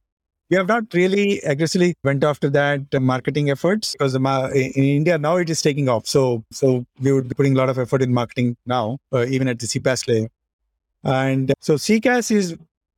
[0.50, 5.36] We have not really aggressively went after that uh, marketing efforts because in India now
[5.36, 6.06] it is taking off.
[6.06, 9.48] So so we would be putting a lot of effort in marketing now, uh, even
[9.48, 10.28] at the CPaaS layer.
[11.04, 12.56] And so CCaaS is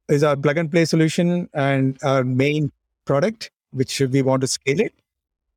[0.08, 2.70] is our plug and play solution and our main
[3.04, 4.94] product, which we want to scale it.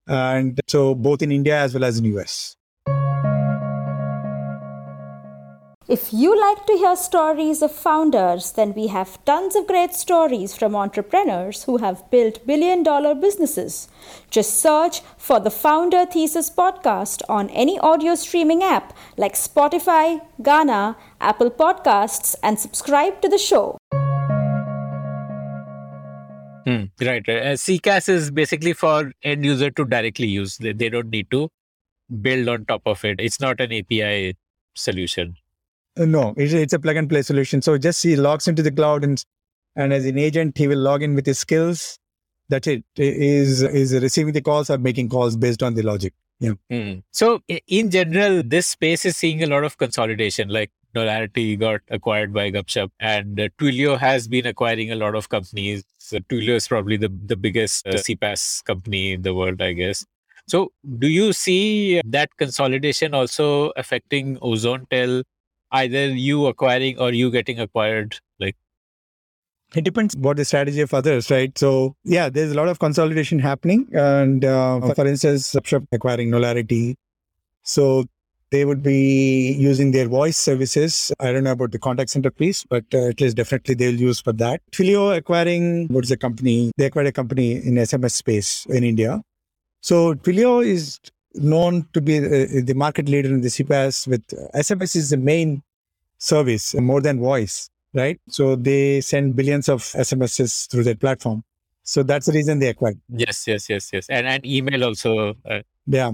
[0.07, 2.57] And so both in India as well as in US.
[5.89, 10.55] If you like to hear stories of founders, then we have tons of great stories
[10.55, 13.89] from entrepreneurs who have built billion dollar businesses.
[14.29, 20.95] Just search for the Founder Thesis podcast on any audio streaming app like Spotify, Gaana,
[21.19, 23.77] Apple Podcasts, and subscribe to the show.
[26.65, 27.43] Hmm, right, right.
[27.43, 30.57] Uh, CCaaS is basically for end user to directly use.
[30.59, 31.49] They, they don't need to
[32.21, 33.19] build on top of it.
[33.19, 34.37] It's not an API
[34.75, 35.35] solution.
[35.97, 37.61] Uh, no, it's, it's a plug and play solution.
[37.61, 39.23] So just he logs into the cloud and
[39.75, 41.97] and as an agent, he will log in with his skills.
[42.49, 42.83] That's it.
[42.95, 46.13] Is is receiving the calls or making calls based on the logic.
[46.39, 46.53] Yeah.
[46.71, 47.03] Mm.
[47.11, 50.49] So in general, this space is seeing a lot of consolidation.
[50.49, 55.29] Like Knowlarity got acquired by Gupshup, and uh, Twilio has been acquiring a lot of
[55.29, 55.83] companies.
[55.97, 60.05] So Twilio is probably the, the biggest uh, CPaaS company in the world, I guess.
[60.45, 65.23] So, do you see that consolidation also affecting Ozonetel,
[65.73, 68.17] either you acquiring or you getting acquired?
[68.39, 68.55] Like,
[69.75, 71.57] it depends what the strategy of others, right?
[71.57, 73.87] So, yeah, there's a lot of consolidation happening.
[73.93, 76.95] And uh, for instance, acquiring Knowlarity.
[77.63, 78.05] So,
[78.53, 81.11] they would be using their voice services.
[81.19, 84.21] I don't know about the contact center piece, but uh, at least definitely they'll use
[84.21, 84.61] for that.
[84.71, 86.71] Twilio acquiring, what is the company?
[86.77, 89.23] They acquired a company in SMS space in India.
[89.81, 90.99] So Twilio is
[91.35, 95.63] known to be uh, the market leader in the CPaaS with SMS is the main
[96.17, 98.19] service more than voice, right?
[98.29, 101.43] So they send billions of SMSs through their platform.
[101.83, 102.99] So that's the reason they acquired.
[103.09, 104.07] Yes, yes, yes, yes.
[104.09, 105.35] And, and email also.
[105.45, 106.11] Uh, yeah.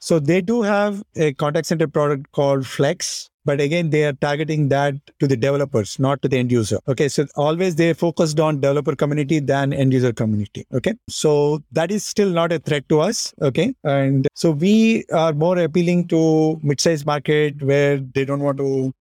[0.00, 4.68] So they do have a contact center product called Flex, but again, they are targeting
[4.68, 6.78] that to the developers, not to the end user.
[6.86, 7.08] Okay.
[7.08, 10.66] So always they're focused on developer community than end user community.
[10.74, 10.92] Okay.
[11.08, 13.32] So that is still not a threat to us.
[13.40, 13.74] Okay.
[13.84, 18.92] And so we are more appealing to mid-sized market where they don't want to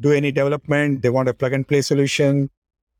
[0.00, 1.02] do any development.
[1.02, 2.48] They want a plug and play solution.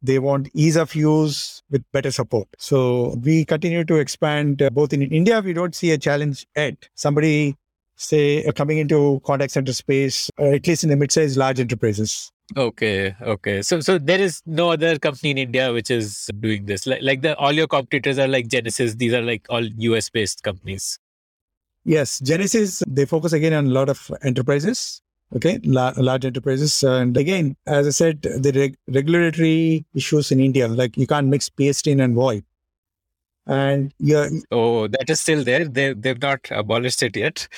[0.02, 2.48] They want ease of use with better support.
[2.58, 5.40] So we continue to expand uh, both in India.
[5.40, 6.90] We don't see a challenge yet.
[6.96, 7.56] Somebody
[8.02, 12.30] say uh, coming into contact center space, uh, at least in the mid-sized large enterprises.
[12.56, 13.62] Okay, okay.
[13.62, 16.86] So, so there is no other company in India which is doing this.
[16.86, 18.98] Like, like the all your competitors are like Genesys.
[18.98, 20.98] These are like all US based companies.
[21.84, 22.82] Yes, Genesys.
[22.86, 25.00] They focus again on a lot of enterprises
[25.34, 30.68] okay La- large enterprises and again as i said the reg- regulatory issues in india
[30.68, 32.44] like you can't mix pst and voip
[33.46, 37.48] and yeah oh that is still there they they've not abolished it yet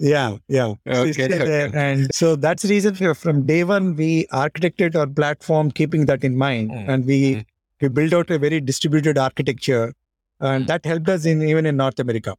[0.00, 1.70] yeah yeah okay, okay.
[1.74, 6.24] and so that's the reason for, from day one we architected our platform keeping that
[6.24, 6.88] in mind mm.
[6.88, 7.46] and we mm.
[7.82, 9.92] we built out a very distributed architecture
[10.40, 10.66] and mm.
[10.68, 12.34] that helped us in even in north america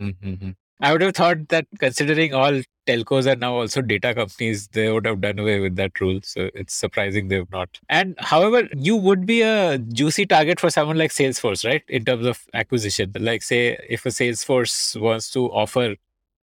[0.00, 0.50] mm-hmm.
[0.82, 5.04] I would have thought that considering all telcos are now also data companies, they would
[5.04, 6.20] have done away with that rule.
[6.22, 7.78] So it's surprising they've not.
[7.90, 11.82] And however, you would be a juicy target for someone like Salesforce, right?
[11.88, 13.12] In terms of acquisition.
[13.18, 15.96] Like, say, if a Salesforce wants to offer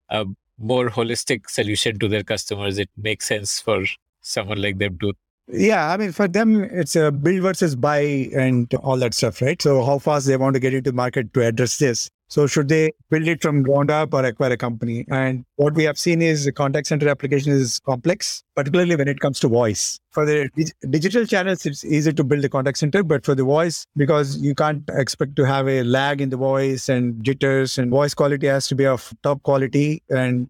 [0.09, 0.27] a
[0.57, 3.85] more holistic solution to their customers, it makes sense for
[4.21, 5.13] someone like them to
[5.49, 7.99] yeah, I mean, for them, it's a build versus buy
[8.35, 9.61] and all that stuff, right?
[9.61, 12.09] So, how fast they want to get into market to address this.
[12.29, 15.05] So should they build it from ground up or acquire a company?
[15.09, 19.21] And what we have seen is the contact center application is complex, particularly when it
[19.21, 19.97] comes to voice.
[20.11, 20.49] For the
[20.89, 24.55] digital channels, it's easy to build a contact center, but for the voice, because you
[24.55, 28.67] can't expect to have a lag in the voice and jitters and voice quality has
[28.67, 30.49] to be of top quality and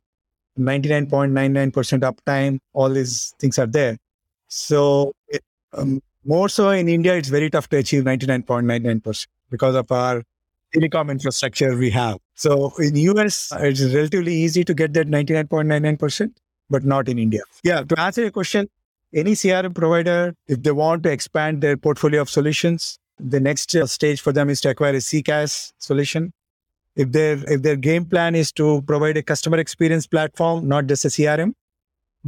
[0.58, 1.72] 99.99%
[2.02, 3.98] uptime, all these things are there.
[4.48, 5.44] So it,
[5.74, 10.24] um, more so in India, it's very tough to achieve 99.99% because of our
[10.76, 12.18] telecom infrastructure we have.
[12.36, 16.34] So in US, it's relatively easy to get that 99.99%,
[16.70, 17.42] but not in India.
[17.64, 18.70] Yeah, to answer your question,
[19.14, 23.86] any CRM provider, if they want to expand their portfolio of solutions, the next uh,
[23.88, 26.34] stage for them is to acquire a CCaaS solution.
[26.96, 31.06] If their if their game plan is to provide a customer experience platform, not just
[31.06, 31.54] a CRM,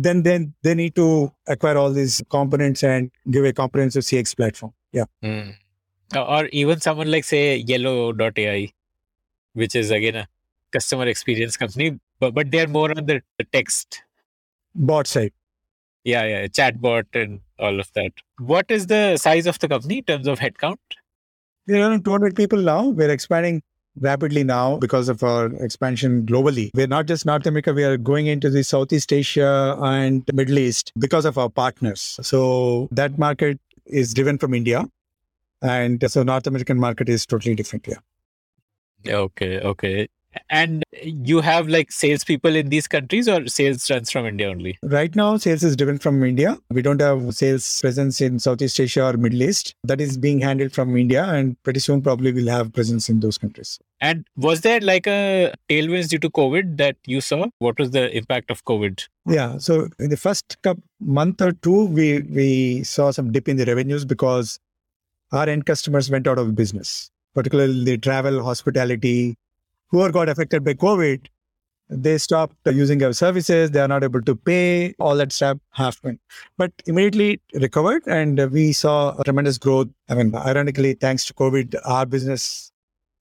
[0.03, 4.73] then then they need to acquire all these components and give a comprehensive CX platform.
[4.91, 5.05] Yeah.
[5.23, 5.55] Mm
[6.15, 8.73] or even someone like say yellow.ai
[9.53, 10.27] which is again a
[10.71, 14.03] customer experience company but but they're more on the, the text.
[14.75, 15.31] Bot side.
[16.03, 18.11] Yeah yeah chatbot and all of that.
[18.39, 20.77] What is the size of the company in terms of headcount?
[21.67, 22.87] We're around 200 people now.
[22.87, 23.61] We're expanding
[23.99, 26.69] rapidly now because of our expansion globally.
[26.73, 30.91] We're not just North America, we are going into the Southeast Asia and Middle East
[30.97, 32.19] because of our partners.
[32.21, 34.85] So that market is driven from India.
[35.61, 37.87] And so North American market is totally different.
[37.87, 39.15] Yeah.
[39.15, 39.59] Okay.
[39.59, 40.07] Okay.
[40.49, 44.77] And you have like salespeople in these countries or sales runs from India only?
[44.83, 46.57] Right now, sales is driven from India.
[46.71, 49.75] We don't have sales presence in Southeast Asia or Middle East.
[49.83, 53.37] That is being handled from India and pretty soon probably we'll have presence in those
[53.37, 53.79] countries.
[54.01, 57.47] And was there like a tailwinds due to COVID that you saw?
[57.59, 59.05] What was the impact of COVID?
[59.25, 59.57] Yeah.
[59.57, 60.57] So in the first
[60.99, 64.59] month or two, we, we saw some dip in the revenues because
[65.31, 69.35] our end customers went out of business, particularly the travel, hospitality,
[69.89, 71.27] who got affected by COVID.
[71.91, 73.71] They stopped using our services.
[73.71, 74.93] They are not able to pay.
[74.99, 76.19] All that stuff happened,
[76.55, 79.87] but immediately recovered, and we saw tremendous growth.
[80.07, 82.71] I mean, ironically, thanks to COVID, our business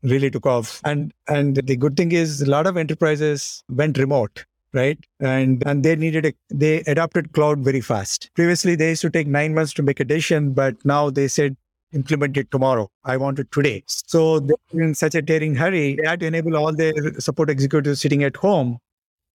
[0.02, 0.82] really took off.
[0.84, 4.98] And and the good thing is, a lot of enterprises went remote right?
[5.20, 8.30] And and they needed a, they adopted cloud very fast.
[8.34, 11.56] Previously, they used to take nine months to make a decision, but now they said
[11.92, 12.90] implement it tomorrow.
[13.04, 13.82] I want it today.
[13.86, 18.00] So they're in such a tearing hurry, they had to enable all their support executives
[18.00, 18.78] sitting at home.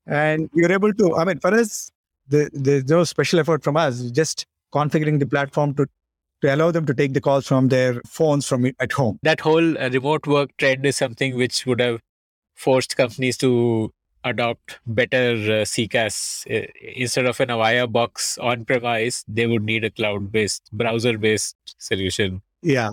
[0.05, 1.91] And you're able to, I mean, for us,
[2.27, 5.87] the, there's no special effort from us, just configuring the platform to
[6.41, 9.17] to allow them to take the calls from their phones from at home.
[9.23, 12.01] That whole uh, remote work trend is something which would have
[12.53, 13.93] forced companies to
[14.23, 16.45] adopt better uh, CCaaS.
[16.49, 21.17] Uh, instead of an Avaya box on premise, they would need a cloud based, browser
[21.17, 22.41] based solution.
[22.61, 22.91] Yeah,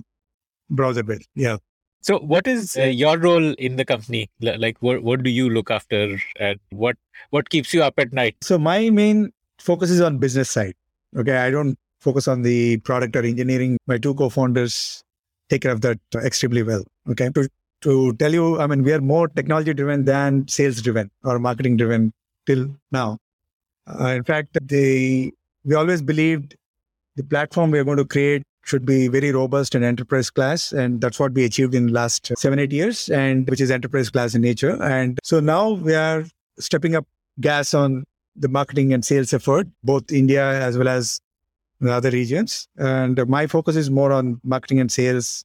[0.69, 1.29] browser based.
[1.35, 1.59] Yeah.
[2.03, 4.31] So, what is uh, your role in the company?
[4.41, 6.97] Like, what what do you look after, and what
[7.31, 8.37] what keeps you up at night?
[8.43, 10.75] So, my main focus is on business side.
[11.17, 13.77] Okay, I don't focus on the product or engineering.
[13.87, 15.05] My two co-founders
[15.51, 16.85] take care of that extremely well.
[17.11, 17.49] Okay, to
[17.83, 21.77] to tell you, I mean, we are more technology driven than sales driven or marketing
[21.77, 22.13] driven
[22.47, 23.19] till now.
[23.87, 25.33] Uh, in fact, the
[25.65, 26.57] we always believed
[27.17, 31.01] the platform we are going to create should be very robust and enterprise class, and
[31.01, 34.43] that's what we achieved in last seven eight years, and which is enterprise class in
[34.43, 34.81] nature.
[34.83, 36.25] And so now we are
[36.59, 37.07] stepping up
[37.41, 38.05] gas on
[38.37, 41.21] the marketing and sales effort, both India as well as
[41.81, 42.69] the other regions.
[42.77, 45.45] And my focus is more on marketing and sales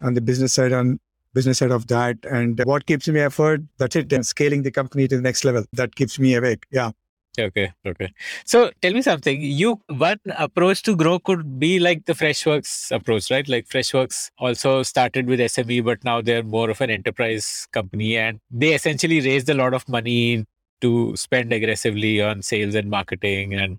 [0.00, 0.98] on the business side on
[1.36, 2.16] business side of that.
[2.24, 4.12] And what keeps me effort, that's it.
[4.12, 5.64] And scaling the company to the next level.
[5.72, 6.64] That keeps me awake.
[6.72, 6.92] Yeah.
[7.38, 7.70] Okay.
[7.86, 8.12] Okay.
[8.46, 9.42] So tell me something.
[9.42, 13.46] You one approach to grow could be like the Freshworks approach, right?
[13.46, 18.40] Like Freshworks also started with SME, but now they're more of an enterprise company and
[18.50, 20.46] they essentially raised a lot of money
[20.80, 23.78] to spend aggressively on sales and marketing and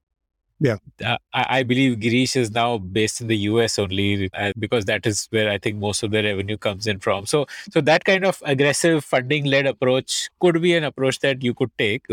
[0.60, 4.86] yeah, uh, I, I, believe Girish is now based in the US only uh, because
[4.86, 7.28] that is where I think most of the revenue comes in from.
[7.28, 11.70] So, so that kind of aggressive funding-led approach could be an approach that you could
[11.78, 12.06] take.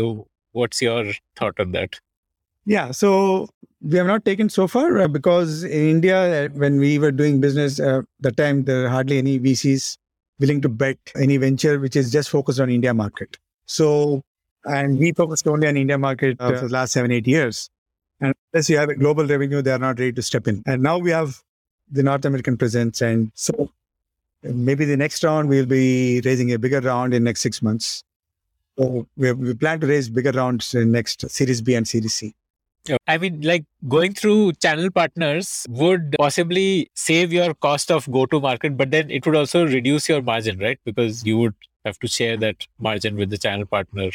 [0.51, 1.99] What's your thought on that?
[2.65, 3.49] Yeah, so
[3.81, 7.41] we have not taken so far uh, because in India, uh, when we were doing
[7.41, 9.97] business, uh, that time there are hardly any VCs
[10.39, 13.37] willing to bet any venture which is just focused on India market.
[13.65, 14.21] So,
[14.65, 17.69] and we focused only on India market uh, for the last seven, eight years.
[18.21, 20.63] And unless you have a global revenue, they are not ready to step in.
[20.65, 21.41] And now we have
[21.91, 23.01] the North American presence.
[23.01, 23.71] And so
[24.43, 28.03] maybe the next round, we'll be raising a bigger round in next six months.
[28.77, 32.33] So we, we plan to raise bigger rounds in next Series B and Series C.
[33.07, 38.39] I mean, like going through channel partners would possibly save your cost of go to
[38.39, 40.79] market, but then it would also reduce your margin, right?
[40.85, 44.11] Because you would have to share that margin with the channel partner.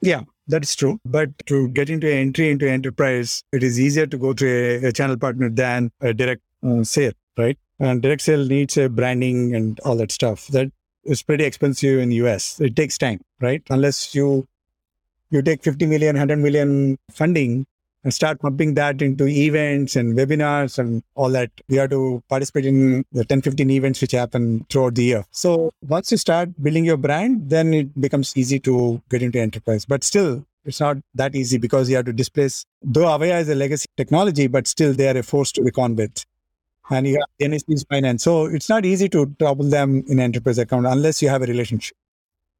[0.00, 1.00] Yeah, that is true.
[1.04, 4.92] But to get into entry into enterprise, it is easier to go through a, a
[4.92, 7.58] channel partner than a direct uh, sale, right?
[7.80, 10.46] And direct sale needs a branding and all that stuff.
[10.48, 10.70] That
[11.04, 12.60] is pretty expensive in US.
[12.60, 13.62] It takes time, right?
[13.70, 14.46] Unless you
[15.30, 17.66] you take 50 million, 100 million funding,
[18.04, 21.50] and start pumping that into events and webinars and all that.
[21.68, 25.24] We have to participate in the 10, 15 events which happen throughout the year.
[25.30, 29.86] So once you start building your brand, then it becomes easy to get into enterprise.
[29.86, 33.54] But still, it's not that easy because you have to displace, though Avaya is a
[33.54, 36.24] legacy technology, but still they are a force to be con with.
[36.90, 38.22] And you have Genesys Finance.
[38.22, 41.96] So it's not easy to trouble them in enterprise account unless you have a relationship.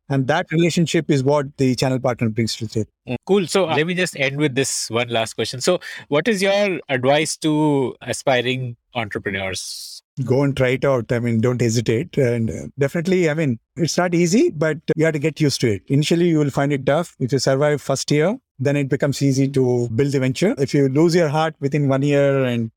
[0.08, 2.90] And that relationship is what the channel partner brings to the table.
[3.08, 3.46] Mm, cool.
[3.46, 5.60] So uh, let me just end with this one last question.
[5.60, 10.02] So, what is your advice to aspiring entrepreneurs?
[10.24, 11.10] Go and try it out.
[11.10, 12.16] I mean, don't hesitate.
[12.18, 15.72] And uh, definitely, I mean, it's not easy, but you have to get used to
[15.72, 15.82] it.
[15.88, 17.16] Initially, you will find it tough.
[17.18, 20.54] If you survive first year, then it becomes easy to build the venture.
[20.58, 22.70] If you lose your heart within one year and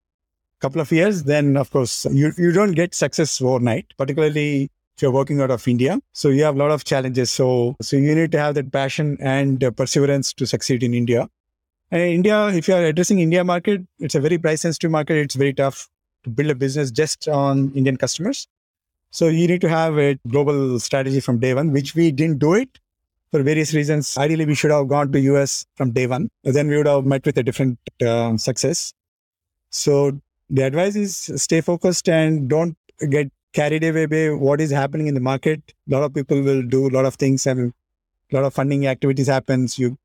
[0.59, 4.71] couple of years, then of course you, you don't get success overnight, particularly if
[5.01, 5.99] you're working out of India.
[6.13, 7.31] So you have a lot of challenges.
[7.31, 11.29] So, so you need to have that passion and uh, perseverance to succeed in India.
[11.91, 15.17] And in India, if you are addressing India market, it's a very price sensitive market.
[15.17, 15.89] It's very tough
[16.23, 18.47] to build a business just on Indian customers.
[19.11, 22.53] So you need to have a global strategy from day one, which we didn't do
[22.53, 22.79] it
[23.31, 24.17] for various reasons.
[24.17, 26.29] Ideally, we should have gone to US from day one.
[26.43, 28.93] Then we would have met with a different uh, success.
[29.69, 30.19] So
[30.49, 32.77] the advice is stay focused and don't
[33.09, 35.73] get carried away by what is happening in the market.
[35.89, 37.73] A lot of people will do a lot of things and
[38.31, 39.79] a lot of funding activities happens.
[39.79, 39.97] You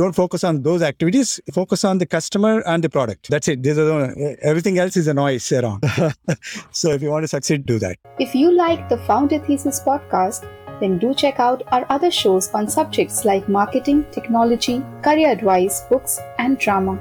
[0.00, 1.40] don't focus on those activities.
[1.52, 3.28] Focus on the customer and the product.
[3.28, 3.62] That's it.
[3.64, 5.84] The, everything else is a noise around.
[6.70, 7.96] so if you want to succeed, do that.
[8.18, 10.48] If you like the Founder Thesis podcast,
[10.80, 16.20] then do check out our other shows on subjects like marketing, technology, career advice, books,
[16.38, 16.94] and drama.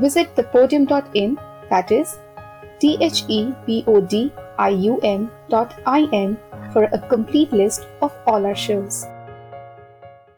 [0.00, 1.38] Visit thepodium.in,
[1.70, 2.18] that is
[2.80, 6.38] T H E P O D ium.in
[6.72, 9.06] for a complete list of all our shows.